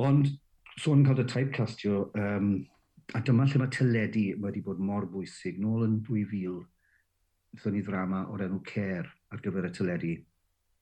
[0.04, 0.28] Ond,
[0.76, 2.52] sôn so cael y typecastio, um,
[3.16, 5.62] a dyma lle mae teledu wedi bod mor bwysig.
[5.64, 6.60] Nôl yn 2000,
[7.56, 10.14] ddyn ni ddrama o'r enw Care ar gyfer y teledu,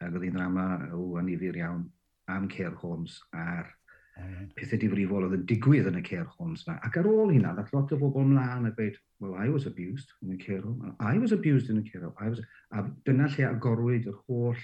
[0.02, 1.86] ac oedd hi'n ddrama o anifir iawn
[2.34, 3.77] am Care Holmes ar
[4.58, 6.78] pethau difrifol oedd yn digwydd yn y care homes yna.
[6.86, 10.14] Ac ar ôl hynna, ddath lot o bobl mlaen a gweud, well, I was abused
[10.22, 12.16] in the care home, I was abused in the care home.
[12.20, 12.42] I was...
[12.74, 14.56] A dyna lle agorwyd yr holl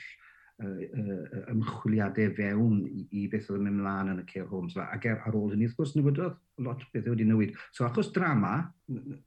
[0.63, 4.77] uh, uh, ymchwiliadau fewn i, i beth oedd yn mynd mlaen yn y care homes
[4.77, 4.87] yna.
[4.95, 7.53] Ac er, ar ôl hynny, wrth gwrs, newidodd lot o bethau wedi newid.
[7.75, 8.55] So achos drama,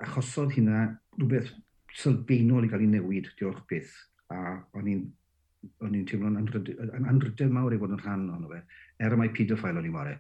[0.07, 1.55] achosodd hynna rhywbeth
[1.97, 3.95] sylfaenol i gael ei newid, diolch byth.
[4.35, 5.07] A o'n i'n
[6.09, 8.61] teimlo'n anrhydymawr i fod yn rhan o'n fe
[8.99, 10.19] er mai pedophile o'n i wario.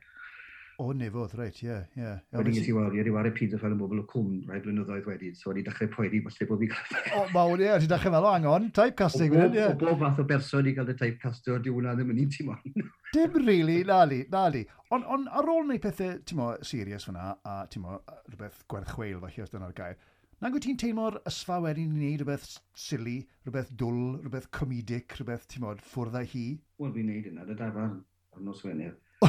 [0.76, 2.08] O, nefodd, reit, ie, ie.
[2.36, 5.30] Wedyn nes i wario, o'n i wario pedophile yn bobl o cwm rai blynyddoedd wedi,
[5.38, 7.06] so wedi dechrau poeni, falle bod fi'n cael...
[7.16, 9.70] O, mawr, ie, wedi dechrau fel o angon, typecasting wedyn, ie.
[9.70, 12.50] O bob fath o berson i gael y typecastio, di hwnna ddim yn un ti'n
[12.50, 12.90] mwyn.
[13.16, 14.66] Dim really, na li, na li.
[14.92, 17.96] Ond on, ar ôl wneud pethau, ti'n mo, serious fyna, a ti'n mo,
[18.28, 19.96] rhywbeth gwerthchweil, falle, os dyna'r gair,
[20.44, 23.14] Nag wyt ti'n teimlo'r ysfa wedyn i wneud rhywbeth silly,
[23.46, 26.42] rhywbeth dwl, rhywbeth comedic, rhywbeth, ti'n modd, ffwrdd â hi?
[26.82, 27.94] Wel, fi'n neud yna, dy dafarn
[28.36, 28.96] am nos Wener.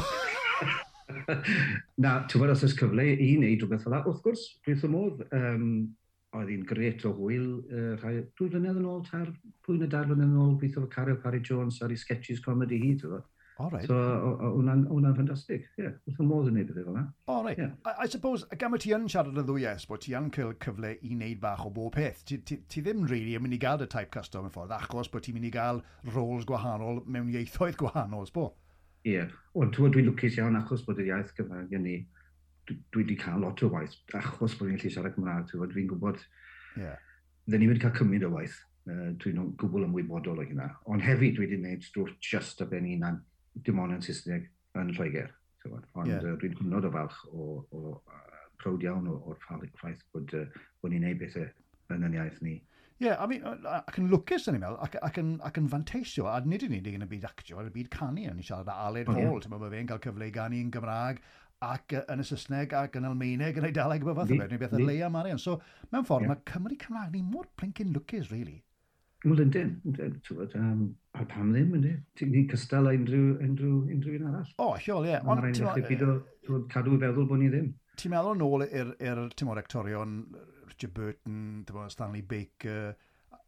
[2.02, 3.96] Na, ti'n fawr os oes cyfle i wneud rhywbeth fel.
[4.02, 5.64] Wrth gwrs, dwi'n wrth modd, um,
[6.36, 9.32] oedd hi'n gret o hwyl uh, rhai, dwy flynedd yn ôl, tar,
[9.64, 12.80] pwy na dar flynedd yn ôl, gweithio fy cario Parry Jones ar ei sketches comedy
[12.82, 13.26] hi, ti'n fawr.
[13.58, 13.88] All right.
[13.90, 13.94] So,
[14.38, 15.64] hwnna'n ffantastig.
[15.74, 17.00] Ie, yeah, wrth y modd yn neud beth fel yna.
[17.32, 17.58] All right.
[17.58, 17.72] Yeah.
[17.82, 20.52] I, I suppose, gam y ti yn siarad y ddwy es, bod ti yn cael
[20.62, 23.58] cyfle i wneud bach o bob peth, ti, ti, ti ddim really yn mynd i
[23.64, 25.82] gael y typecast o'n ffordd, achos bod ti'n mynd i gael
[26.14, 28.52] roles gwahanol mewn ieithoedd gwahanol, sbo?
[29.06, 29.34] Ie, yeah.
[29.54, 31.98] wel dwi'n lwcus iawn achos bod yr iaith Gymraeg yn ni,
[32.68, 36.24] dwi wedi cael lot o waith achos bod ni'n lle siarad Cymraeg, dwi'n gwybod,
[36.76, 36.98] yeah.
[37.46, 38.58] dden ni wedi cael cymryd o waith.
[38.88, 40.70] Uh, dwi'n gwbl ymwybodol o hynna.
[40.88, 43.18] Ond hefyd dwi wedi gwneud stwff just a ben unan
[43.66, 44.46] dim ond yn Saesneg
[44.80, 45.28] yn Lloegr.
[45.68, 46.24] Ond yeah.
[46.24, 50.46] uh, dwi'n hwnnod o falch o, o uh, prowd iawn o'r ffaith bod, uh,
[50.80, 51.50] bod ni'n gwneud bethau
[51.92, 52.54] yn yn iaith ni.
[52.98, 55.68] Ie, yeah, I mean, ac yn lwcus yn ei meddwl, ac, ac, yn, ac yn
[55.70, 58.46] fanteisio, a nid yn unig yn y byd actio, yn y byd canu, yn ei
[58.48, 59.44] siarad â Aled Hall, mm.
[59.44, 61.20] ti'n meddwl, fe'n cael cyfle i ganu yn Gymraeg,
[61.62, 64.62] ac yn y Saesneg, ac yn Almeineg, yn ei daleg, fel fath o beth, neu
[64.64, 65.38] beth yn leia Marian.
[65.38, 65.60] So,
[65.94, 66.34] mewn ffordd, yeah.
[66.34, 68.58] mae Cymru Cymraeg ni mor plincyn lwcus, really.
[69.22, 70.18] Wel, yndyn, yndyn,
[70.58, 70.84] um,
[71.14, 72.02] a pam ddim, yndyn,
[72.34, 74.52] ni'n cystal â unrhyw, unrhyw, unrhyw un arall.
[74.58, 75.22] O, siol, ie.
[75.22, 76.20] Ond, ti'n meddwl...
[76.74, 77.72] Cadw i feddwl bod ni ddim.
[77.98, 80.22] Ti'n meddwl nôl i'r, er, er, er, rectorion
[80.78, 82.94] Richard Burton, bo, Stanley Baker,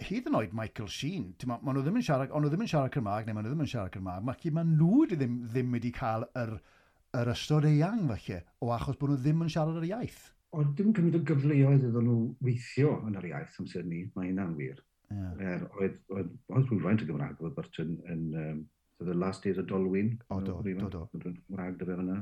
[0.02, 2.70] hyd yn oed Michael Sheen, ma, ma nhw ddim yn siarad, ond nhw ddim yn
[2.72, 5.92] siarad Cymraeg, neu ma nhw ddim yn siarad Cymraeg, mae ma nhw ddim, ddim wedi
[5.94, 6.56] cael yr,
[7.20, 10.18] yr ystod eang, falle, o achos bod nhw ddim yn siarad yr iaith.
[10.58, 14.58] Ond dim cymryd o gyfleoedd iddyn nhw weithio yn yr iaith amser ni, mae hynna'n
[14.58, 14.82] wir.
[15.14, 15.30] Yeah.
[15.52, 18.60] Er, oedd, oedd, oedd rhywfaint o Gymraeg oedd Burton yn um,
[18.98, 20.16] The Last Days of Dolwyn.
[20.34, 21.06] O, do, do, do.
[21.14, 22.18] Gymraeg dy fe fyna,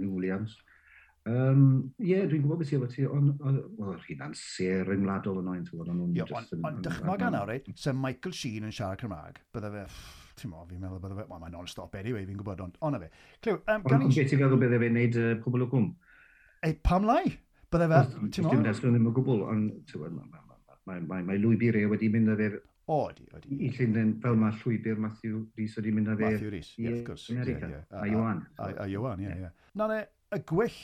[0.00, 0.56] Williams.
[1.26, 1.62] Um,
[1.98, 5.64] Ie, yeah, dwi'n gwybod beth i efo ti, ond oedd hynna'n ser ymladol yn oen,
[5.66, 6.52] ti'n gwybod, Ond nhw'n just...
[6.54, 9.82] Ond on, dychmog anna, reit, se Michael Sheen yn siarad Cymraeg, bydde fe,
[10.38, 13.08] ti'n mo, fi'n meddwl bydde fe, wel, mae'n non-stop anyway, fi'n gwybod, ond ona fe.
[13.42, 14.06] Clyw, um, gan i...
[14.06, 15.88] Ond beth ti'n feddwl bydde fe'n neud uh, pobl o gwm?
[16.60, 17.24] Ei, eh, pam lai?
[17.74, 18.52] Bydde fe, ti'n mo?
[18.54, 20.28] Dwi'n nesaf ddim yn gwbl, ond, ti'n mo,
[20.86, 22.52] mae mae, lwybr e wedi mynd â fe
[22.86, 23.56] O, di, o, di.
[23.66, 26.28] I Llundain, fel mae llwybr Matthew Rhys wedi mynd â fe...
[26.36, 27.24] Matthew Rhys, ie, wrth gwrs.
[27.34, 28.44] America, a Iwan.
[28.62, 29.50] A Iwan, ie, ie.
[29.74, 30.78] Na, y gwyll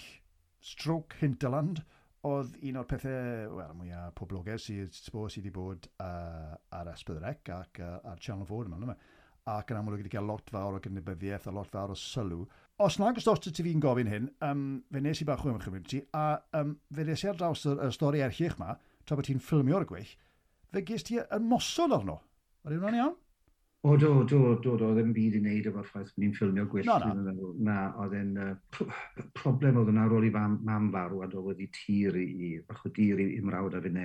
[0.63, 1.83] stroke Hinterland
[2.29, 7.83] oedd un o'r pethau well, mwyaf poblogaidd sydd sydd wedi bod uh, ar Ysbydrec ac
[7.83, 8.79] uh, ar Channel 4 yma.
[8.87, 8.97] yma.
[9.51, 12.45] Ac yn amlwg wedi cael lot fawr o gynrybyddiaeth a lot fawr o sylw.
[12.83, 15.89] Os nag os dosd ti fi'n gofyn hyn, um, fe nes i bach o ymchymryd
[15.91, 19.27] ti, a um, fe nes i ar draws y, y stori erchi'ch yma, tra bod
[19.27, 20.15] ti'n ffilmio'r gwyll,
[20.71, 22.21] fe gest ti yn mosod arno.
[22.63, 23.19] Oedd hwnna'n iawn?
[23.85, 26.87] O, do, do, do, do, ddim byd i wneud efo'r ffaith bod ni'n ffilmio gwyllt.
[26.87, 27.49] No, no.
[27.67, 28.83] Na, oedd e'n uh,
[29.35, 32.51] problem oedd yna ar ôl i fam, mam farw a doedd wedi tir i, i
[32.69, 34.05] bach o dir i, i mrawd a fyne.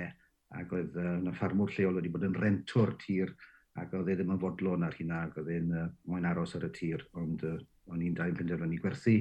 [0.58, 3.30] Ac oedd uh, yna ffarmwr lleol wedi bod yn rentwr tir
[3.78, 6.66] ac oedd e ddim yn fodlon ar hynna ac oedd e'n uh, moyn aros ar
[6.66, 7.54] y tir, ond uh,
[7.92, 9.20] o'n i'n dau'n penderfynu gwerthu.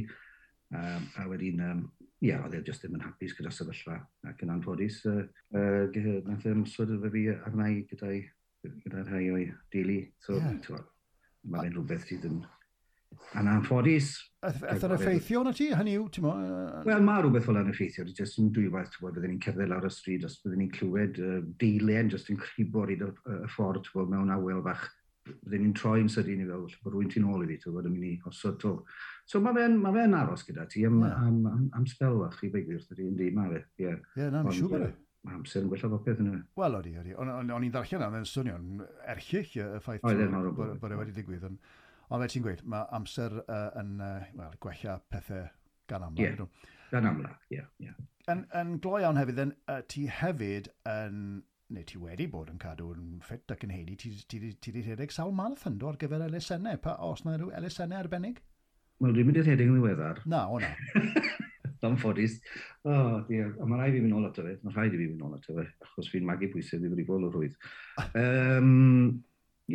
[0.74, 1.84] Um, a wedyn, um,
[2.18, 4.00] ie, yeah, oedd e jyst ddim yn hapus gyda sefyllfa
[4.32, 5.04] ac yn anffodus.
[5.06, 5.22] Uh,
[5.54, 8.26] uh, nath e'n sort of fi arna i gyda'i
[8.66, 10.00] gyda rhai o'i deulu.
[10.24, 10.86] So, yeah.
[11.48, 12.46] mae'n rhywbeth sydd yn
[13.40, 14.12] yn anffodus.
[14.46, 16.34] Aeth yn effeithio na ti, hynny yw, ti'n mo?
[16.38, 18.06] Uh, Wel, mae rhywbeth fel yn effeithio.
[18.18, 20.72] Jyst yn dwy waith, ti'n bod, byddwn ni'n cerdded lawr y stryd, os byddwn ni'n
[20.76, 23.10] clywed uh, deilen, jyst yn cribo i y
[23.56, 24.86] ffordd, ti'n bod, mewn awel fach.
[25.28, 27.98] Byddwn ni'n troi'n sydyn i fel, bod rwy'n ti'n ôl i fi, ti'n bod, yn
[27.98, 28.78] mynd i osod to.
[29.28, 31.18] So mae fe'n ma fe aros gyda ti am, yeah.
[31.18, 33.66] am, am, am, am spel fach i beigwyr, ti'n di, mae fe.
[33.82, 34.00] Ie, yeah.
[34.16, 34.94] yeah, na, mi'n siŵr bod e
[35.28, 36.46] mae amser yn gwella popeth yn yna.
[36.60, 37.18] Wel, oeddi, oeddi.
[37.20, 41.50] O'n i'n ddarllen yna, mae'n swnio'n erchill y ffaith bod e wedi digwydd.
[42.08, 45.50] Ond fe ti'n gweud, mae amser uh, yn uh, well, gwella pethau
[45.92, 46.24] gan amla.
[46.24, 46.48] Ie,
[46.94, 47.66] gan amlwg, ie.
[47.84, 47.98] Yeah,
[48.32, 51.20] Yn, yn gloi iawn hefyd, yn, uh, ti hefyd yn,
[51.72, 55.78] neu ti wedi bod yn cadw'n ffit ac yn heidi, ti wedi rhedeg sawl marathon
[55.80, 58.40] do ar gyfer elusennau, pa os na rhyw elusennau arbennig?
[59.04, 60.24] Wel, dwi'n mynd i rhedeg yn ddiweddar.
[60.28, 60.72] Na, o na.
[61.86, 62.40] yn ffodus.
[62.84, 63.54] O, Oh, dear.
[63.62, 64.56] A mae rhaid i fi nôl ato fe.
[64.64, 67.36] Mae rhaid i fi nôl ato fe, achos fi'n magu bwysau ddim wedi bod o'r
[67.36, 67.58] rwydd.
[68.16, 69.24] Um,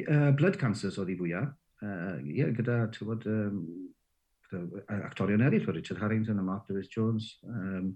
[0.09, 1.53] uh, blood cancers oedd i fwyaf.
[1.83, 3.63] Uh, yeah, gyda, ti'n bod, um,
[4.49, 7.39] gyda actorion eraill, Richard Harrington a Mark Lewis Jones.
[7.47, 7.95] Um,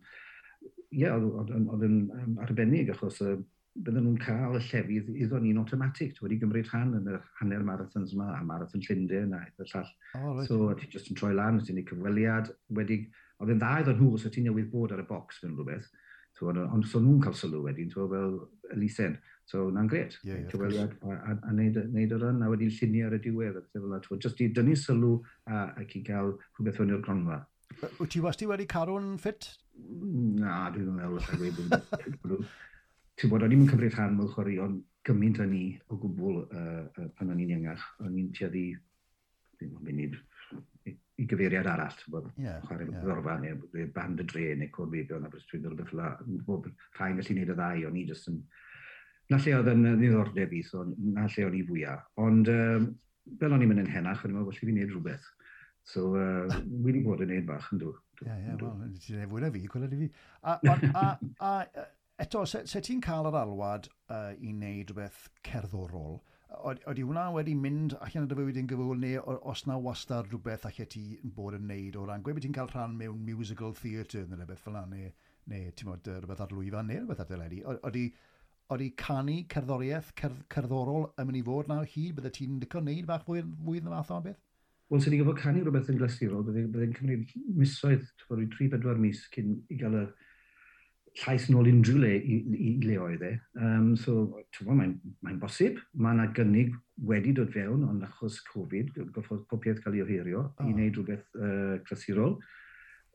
[0.90, 1.52] yeah, oedd
[1.86, 2.08] yn
[2.42, 3.36] arbennig, achos uh,
[3.76, 6.14] bydden nhw'n cael y llefydd iddo ni'n automatic.
[6.16, 9.90] Dwi wedi gymryd rhan yn y hanner marathons yma, a marathon Llundain a y llall.
[10.16, 10.48] Oh, right.
[10.48, 13.02] So, ti jyst yn troi lan, ti'n ei cyfweliad, wedi
[13.40, 15.88] Oedd yn dda iddyn nhw os o ti'n newydd bod ar y bocs mewn rhywbeth.
[16.44, 18.34] Ond on, so nhw'n cael sylw wedyn, so fel
[18.74, 19.16] Elisen.
[19.48, 20.16] So na'n gret.
[20.24, 23.60] Yeah, yeah, Tyweliad a, a, a neud, neud yr a wedi'n llunio ar y diwedd.
[24.24, 25.12] Just i dynnu sylw
[25.46, 27.40] a, ac i gael rhywbeth fyny o'r gronfa.
[28.00, 29.48] Wyt ti wasti wedi carw'n ffit?
[30.40, 32.40] Na, dwi'n meddwl allai nhw.
[33.16, 37.08] Ti'n bod, o'n i'n cymryd rhan mewn chwarae, ond gymaint yn ni o gwbl uh,
[37.16, 37.84] pan o'n i'n iangach.
[38.04, 38.66] O'n i'n tueddu,
[39.56, 40.22] ddim yn mynd
[41.16, 41.96] i gyfeiriad arall.
[42.12, 43.02] Bod, yeah, chwarae yeah.
[43.02, 47.20] ddorfa neu band y dre neu cwrdd beidio na brysdwyd dwi'n rhywbeth fel Bod rhai'n
[47.20, 48.42] gallu gwneud y ddau, o'n i jyst yn...
[49.32, 52.04] Na lle oedd yn ddiddordeb i, so na lle o'n i fwyaf.
[52.22, 52.90] Ond um,
[53.40, 55.26] fel o'n i'n mynd yn henach, o'n i'n meddwl, felly fi'n gwneud rhywbeth.
[55.86, 57.94] So, uh, wedi bod yn neud bach yn dwi.
[58.22, 60.08] Ie, ie, wel, ti'n ei fwy na fi, gweled i fi.
[60.42, 61.08] A, a, a,
[61.48, 61.50] a
[62.22, 67.26] eto, se, se ti'n cael yr alwad uh, i wneud rhywbeth cerddorol, uh, Oeddi hwnna
[67.34, 71.02] wedi mynd allan o dy fywyd yn gyfwyl neu os na wastad rhywbeth allai ti
[71.36, 74.78] bod yn neud o ran gwe ti'n cael rhan mewn musical theatre neu rhywbeth fel
[74.78, 75.10] yna neu,
[75.52, 77.60] neu ti'n modd rhywbeth ar lwyfan neu rhywbeth ar dyledu.
[77.76, 78.06] Oeddi
[78.74, 83.06] oeddi canu cerddoriaeth cerdd, cerddorol yn mynd i fod na hyd, bydde ti'n dico wneud
[83.10, 84.40] bach fwy, fwy yn y math o beth?
[84.90, 89.22] Wel, sydd wedi gofod canu rhywbeth yn glasurol, bydde'n bydde cymryd misoedd, ffordd 3-4 mis
[89.34, 90.04] cyn i gael y,
[91.16, 93.32] llais yn ôl unrhyw le i, i, i le oedd e.
[93.60, 94.26] Um, so,
[94.68, 95.78] mae'n mae, bosib.
[95.96, 96.74] Mae yna gynnig
[97.08, 100.66] wedi dod fewn, ond achos Covid, goffodd pob cael ei oherio oh.
[100.66, 102.36] i wneud rhywbeth uh, clasurol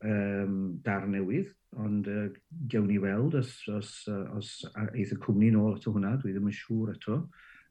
[0.06, 2.26] um, dar newydd, ond uh,
[2.72, 6.50] gewn ni weld os, os, os, os eith y cwmni nôl ato hwnna, dwi ddim
[6.50, 7.22] yn siŵr eto.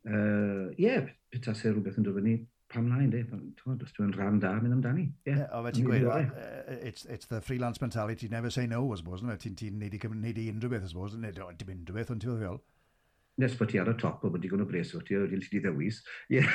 [0.06, 2.38] Ie, uh, yeah, petas e rhywbeth yn dod fyny
[2.70, 5.06] pam na un dweud, os dwi'n rhan da, mynd amdani.
[5.26, 5.42] Yeah.
[5.42, 6.34] Yeah, o, fe ti'n gweud,
[6.80, 9.36] it's, it's the freelance mentality, never say no, I suppose, no?
[9.36, 12.14] ti'n ti neud i, neud i unrhyw beth, I suppose, neud o, dim unrhyw beth,
[12.14, 12.62] ond ti'n fel?
[13.40, 15.42] Nes bod ti ar y top, o bod digon o bres o ti, o ti'n
[15.42, 16.00] ti ddewis.
[16.30, 16.48] Yeah.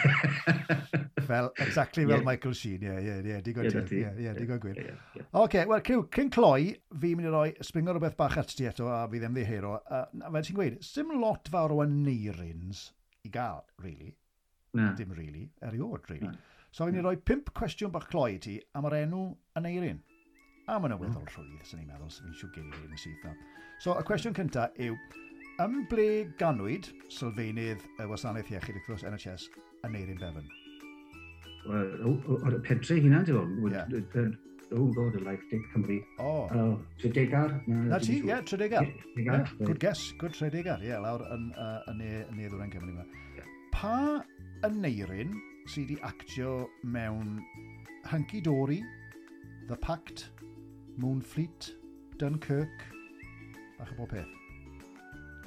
[1.29, 2.25] fel, exactly fel yeah.
[2.27, 4.01] Michael Sheen, ie, ie, ie, digon ti.
[4.03, 4.81] Ie, ie, digon gwir.
[5.41, 8.91] Oce, wel, Criw, cyn cloi, fi mynd i roi springo rhywbeth bach at ti eto,
[8.91, 9.79] a fi ddim ddihero.
[9.87, 12.91] Uh, fel ti'n gweud, sim lot fawr o aneirins
[13.25, 14.13] i gael, really.
[14.75, 14.91] Na.
[14.97, 16.27] Dim really, eriod, really.
[16.27, 16.35] Na.
[16.75, 19.21] So, fi'n roi pimp cwestiwn bach cloi i ti am yr enw
[19.59, 20.01] yn eirin.
[20.67, 23.35] A mae'n weddol rhwydd, sy'n ni'n meddwl, sy'n siw geir y syth na.
[23.83, 24.97] So, y cwestiwn cyntaf yw,
[25.63, 26.07] ym ble
[26.41, 29.47] ganwyd sylfaenydd y wasanaeth iechyd wrth gwrs NHS
[29.87, 30.49] yn eirin befyn?
[31.69, 34.33] O'r pentre hynna, ti'n fawr?
[34.73, 35.99] Oh god, y life dig Cymru.
[36.19, 36.31] O.
[36.49, 37.53] Uh, Tredegar?
[37.67, 38.87] Na ti, ie, tredegar.
[39.61, 42.95] Good guess, good tredegar, ie, lawr yn, uh, yn, e, yn, yn, yn, yn, Cymru
[42.95, 43.05] yma.
[43.05, 44.23] yn, pa
[44.63, 45.33] yneirin
[45.67, 46.51] sydd wedi actio
[46.95, 47.41] mewn
[48.07, 48.79] Hunky Dory,
[49.67, 50.29] The Pact,
[51.01, 51.73] Moonfleet,
[52.21, 52.85] Dunkirk,
[53.77, 54.31] bach o bob peth.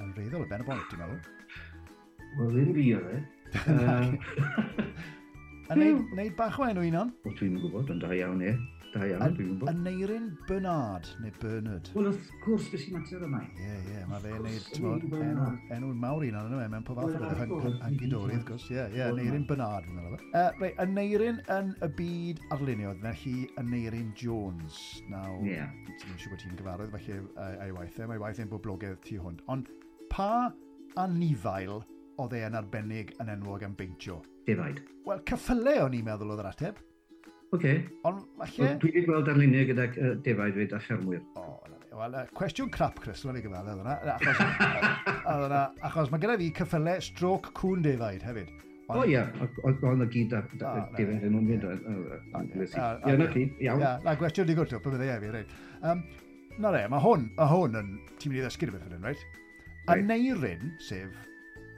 [0.03, 1.19] Yn reiddol y ben y bonnet, ti'n meddwl?
[2.37, 3.19] Wel, ddim fi oedd e.
[5.69, 7.15] A neud, neud bach o enw un o'n?
[7.25, 8.53] O, dwi'n gwybod, ond da iawn e.
[8.89, 9.69] Da iawn, dwi'n gwybod.
[9.69, 11.89] Yn eirin Bernard, neu Bernard.
[11.93, 13.41] Wel, wrth gwrs, beth sy'n mater yma.
[13.61, 17.19] Ie, ie, mae fe'n neud, ti'n enw'n mawr un arno, yma, e, mewn pob fath
[17.19, 18.65] o o'r hangidori, wrth gwrs.
[18.73, 20.17] Ie, ie, yn eirin Bernard, fi'n meddwl.
[20.23, 24.81] E, uh, Rei, yn eirin yn y byd arluniodd, felly yn eirin Jones.
[25.13, 25.69] Naw, yeah.
[25.91, 27.21] ti'n siŵr bod ti'n gyfarwydd, felly
[27.67, 29.45] ei waith e, mae waith e'n boblogaidd tu hwnt.
[29.53, 29.69] Ond
[30.09, 30.49] pa
[30.97, 31.83] anifail
[32.19, 34.23] oedd e yn arbennig yn enwog am beintio?
[34.49, 34.81] Defaid.
[35.05, 36.85] Wel, cyffylau o'n i'n meddwl oedd yr ateb.
[37.55, 37.73] Oce.
[38.05, 38.71] Ond falle...
[38.81, 41.21] Dwi wedi gweld arluniau gyda uh, defaid fyd a ffermwyr.
[41.39, 41.45] O,
[41.99, 43.95] Wel, uh, cwestiwn crap, Chris, dwi'n ei i oedd hwnna.
[44.13, 45.55] Achos,
[45.89, 48.53] achos mae gyda fi cyffylau stroke cwn defaid hefyd.
[48.89, 49.25] O ia,
[49.67, 51.65] oedd o'n y gyd a defaid yn o'n fynd
[52.77, 53.83] Ia, na chi, iawn.
[54.05, 55.57] Na, gwestiwn di gwrtw, pe byddai e efi, reit.
[55.81, 56.05] Um,
[56.61, 59.25] na re, mae hwn, mae hwn yn, ti'n mynd i ddysgu rhywbeth yn hyn, reit?
[59.91, 61.27] Aneirin, sef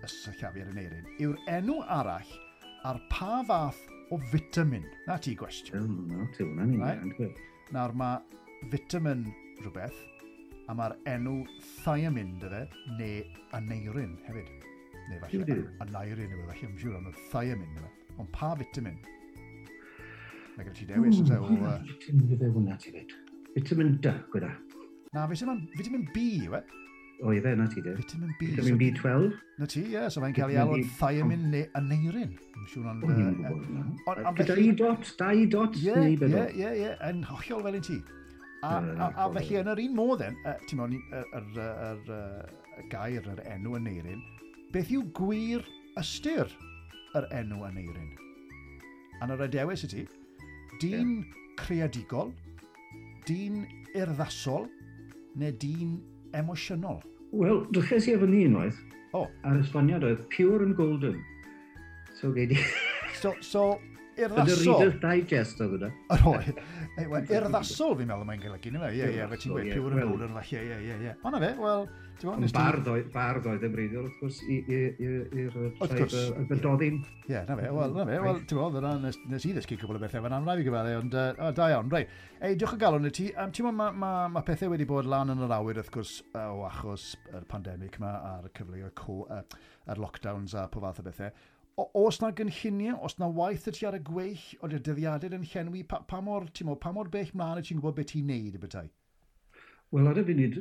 [0.01, 2.37] y sylliafiad yn eirin, yw'r enw arall
[2.87, 4.85] ar pa fath o vitamin.
[5.07, 5.87] Na ti gwestiwn.
[5.87, 7.35] Mm, na ti hwnna hwnna'n union.
[7.71, 8.19] Nawr mae
[8.71, 9.23] vitamin
[9.61, 10.01] rhywbeth,
[10.67, 11.37] a mae'r enw
[11.83, 12.61] thiamin dy fe,
[12.99, 13.21] neu
[13.57, 14.51] aneirin hefyd.
[15.09, 17.93] Neu falle aneirin yw e, falle yn siŵr ond thiamin yw e.
[18.19, 18.99] Ond pa vitamin?
[20.57, 21.23] Mae gen ti dewis.
[21.23, 21.79] Mm, o, uh...
[21.87, 23.15] Vitamin dy fe hwnna ti fyd.
[23.55, 24.51] Vitamin D, gweda.
[25.15, 26.63] Na, vitamin, vitamin B yw e
[27.21, 27.95] oedd e, na ti de.
[27.97, 28.47] Vitamin B.
[28.51, 29.35] Vitamin B12.
[29.61, 30.05] Na ti, ie.
[30.13, 32.33] So mae'n cael ei alw'n thiamin neu aneirin.
[32.57, 33.05] Yn siŵr ond...
[34.39, 35.77] Gyda i dot, da i dot.
[35.81, 36.91] Ie, ie, ie, ie.
[37.09, 37.99] Yn hollol fel un ti.
[38.61, 40.21] A, a, a felly yn yr un modd,
[40.69, 40.97] ti'n mewn,
[41.37, 41.47] yr
[42.91, 44.21] gair, yr enw aneirin,
[44.73, 45.65] beth yw gwir
[45.97, 46.49] ystyr
[47.17, 48.11] yr enw aneirin?
[49.21, 50.05] A na'r adewis ti,
[50.81, 51.19] dyn
[51.57, 52.31] creadigol,
[53.25, 53.65] dyn
[53.97, 54.69] urddasol,
[55.41, 55.97] neu dyn
[56.37, 57.01] emosiynol?
[57.31, 58.79] Wel, dwches i efo ni unwaith.
[59.11, 59.23] O.
[59.23, 59.29] Oh.
[59.47, 61.19] A'r esboniad oedd pure and golden.
[62.19, 62.59] So, gei di...
[63.21, 63.65] so, so
[64.27, 64.85] Urddassol.
[64.85, 65.89] Yn y Digest oedd yna.
[66.31, 66.61] Oedd.
[67.31, 68.93] Urddassol fi'n meddwl mae'n golygu, ni'n fe.
[68.97, 71.13] Ie, ie, fe ti'n gweud pure and boulder falle, ie, ie, ie.
[71.27, 71.85] Ond fe, wel,
[72.21, 72.35] ti'n bod...
[72.37, 72.53] Ond
[73.15, 76.99] bardd oedd yn breiddiol, wrth gwrs, i'r llaeth y bydoddin.
[77.29, 80.03] Ie, na fe, wel, na fe, wel, ti'n bod, yna nes i ddysgu cwbl o
[80.03, 81.17] bethau fan amraf i gyfalu, ond
[81.57, 82.05] da iawn, rei.
[82.41, 83.29] Ei, diolch o galon i ti.
[83.33, 87.41] Ti'n bod, mae pethau wedi bod lan yn yr awyr, wrth gwrs, o achos y
[87.49, 91.33] pandemig yma a'r cyfleoedd, co, a'r lockdowns a pob fath o bethau.
[91.77, 95.85] Os na gynlluniau, os na waith y ti ar y gweill o'r dyddiadau yn llenwi,
[95.87, 98.57] pa, pa, mor, ti'n mo, pa mor bell mlaen y ti'n gwybod beth ti'n neud
[98.57, 98.89] y bethau?
[99.95, 100.57] Wel, ar y funud,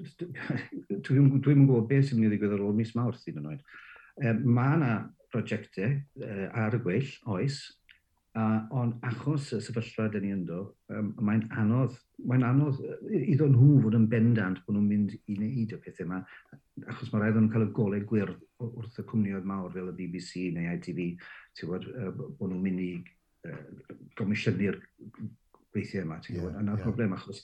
[1.07, 3.66] dwi'n dwi gwybod beth sy'n mynd i ddigwydd ar ôl mis mawrth, un o'n oed.
[4.20, 4.92] Um, mae yna
[5.35, 6.31] prosiectau e,
[6.62, 7.61] ar y gweill, oes,
[8.38, 10.61] Uh, ond achos y sefyllfa dyn ni ynddo,
[10.95, 11.97] um, mae'n anodd,
[12.31, 12.77] mae'n anodd
[13.11, 16.21] iddo nhw fod yn bendant bod nhw'n mynd i wneud y pethau yma,
[16.93, 20.45] achos mae rhaid nhw'n cael y golau gwyrdd wrth y cwmnioedd mawr fel y BBC
[20.55, 21.01] neu ITV,
[21.59, 22.93] ti'n gwybod, uh, bod nhw'n mynd i
[23.51, 23.64] uh,
[24.21, 24.79] gomisiynu'r
[25.75, 26.87] gweithiau yma, ti'n gwybod, yeah, yna'r yeah.
[26.87, 27.40] problem, achos,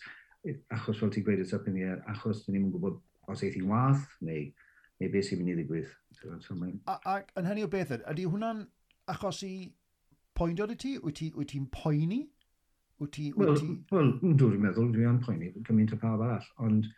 [0.76, 1.80] achos fel ti'n gweud it's up in
[2.12, 3.00] achos dyn ni'n gwybod
[3.34, 4.46] os eith i'n wath, neu,
[5.02, 5.90] neu beth sy'n mynd i ddigwydd.
[6.94, 8.62] Ac yn hynny o beth, ydy hwnna'n
[9.10, 9.56] achos i
[10.36, 10.92] poendio dy ti?
[11.02, 12.22] Wyt ti'n ti poeni?
[13.02, 13.26] Wyt ti...
[13.36, 13.72] Wel, ti...
[13.92, 16.88] well, dwi'n meddwl dwi am poeni gymaint o pawb arall, ond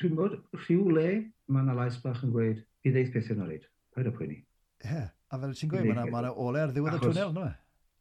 [0.00, 1.06] dwi'n bod rhyw le
[1.52, 4.40] mae yna lais bach yn gweud, i ddeith beth yn oed, paid o poeni.
[4.84, 7.46] Ie, a fel ti'n gweud, mae yna ole ar ddiwedd y twnnel, no?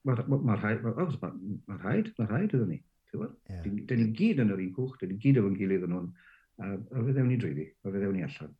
[0.05, 0.17] Mae
[0.59, 2.81] rhaid, mae rhaid, mae rhaid ydyn ni.
[3.15, 6.09] Dyn ni gyd yn yr un cwch, dyn ni gyd efo'n gilydd yn hwn,
[6.61, 8.51] a fe ddewn ni drwyddi, a fe ddewn ni allan.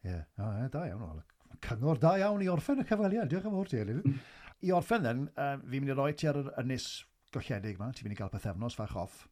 [0.00, 0.68] Ie, yeah.
[0.72, 1.36] da iawn, Alec.
[1.66, 4.00] Cyngor da iawn i orffen y cyfaliad, diolch yn fawr ti, Elin.
[4.60, 6.86] I orffen then, uh, fi'n mynd i roi ti ar yr ynys
[7.32, 9.22] golledig yma, ti'n mynd i gael pethefnos fach off,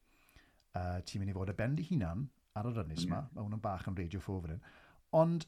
[0.79, 3.35] uh, ti'n mynd i fod y bend i hunan ar yr ynys yma, mm.
[3.35, 4.61] mae hwnnw'n bach yn radio ffo fan
[5.17, 5.47] ond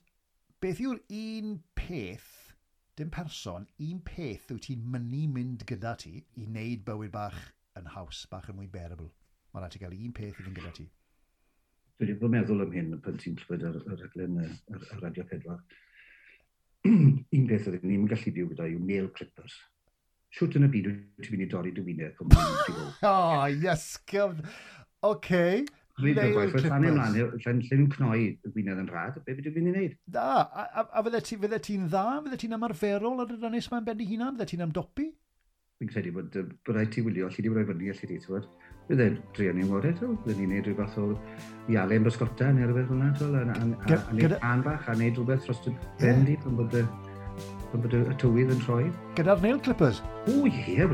[0.60, 2.54] beth yw'r un peth,
[2.96, 7.40] dim person, un peth yw ti'n mynd mynd gyda ti i wneud bywyd bach
[7.80, 9.10] yn haws, bach yn mwy bearable.
[9.52, 10.86] Mae'n rhaid i gael un peth i fynd gyda ti.
[12.00, 15.24] Dwi wedi bod meddwl am hyn pan ti'n clywed ar, ar, ar, ar, ar Radio
[15.32, 15.56] 4
[17.36, 19.56] un peth oedd ni'n gallu byw gyda yw nail clippers.
[20.36, 22.76] Siwt yn y byd wyt ti'n mynd i dorri dy wyneb o'n mynd i
[23.10, 23.14] O,
[23.66, 24.40] yes, gyf...
[25.04, 25.42] Oce.
[26.00, 28.22] nail ni'n gwaith, oedd anna ymlaen, lle'n lle'n cnoi
[28.54, 29.96] wyneb yn rhad, be bydw i'n mynd i wneud?
[30.16, 32.04] Da, a, a, a fydde ti'n fydde ti dda?
[32.24, 34.36] Fydde ti'n ymarferol ar yr anes mae'n benni hunan?
[34.38, 35.10] Fydde ti'n amdopi?
[35.80, 38.36] Fi'n credu bod, bod rhaid ti wylio, allu di roi fyny, allu di, ti'n
[38.90, 40.10] bydd e'n drio ni'n wneud eto.
[40.24, 41.06] Bydd ni'n neud rhywbeth o
[41.70, 43.12] o yn bysgota neu rhywbeth fel yna.
[43.20, 46.82] Tol, a, neud an bach a neud rhywbeth dros y ben di pan bod y
[47.70, 48.88] pan bod y tywydd yn troi.
[49.18, 50.02] Gyda'r nail clippers?
[50.26, 50.88] O ie,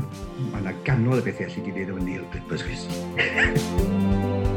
[0.51, 4.53] mae yna ganol y bethau allu di wneud efo nail clippers, Chris.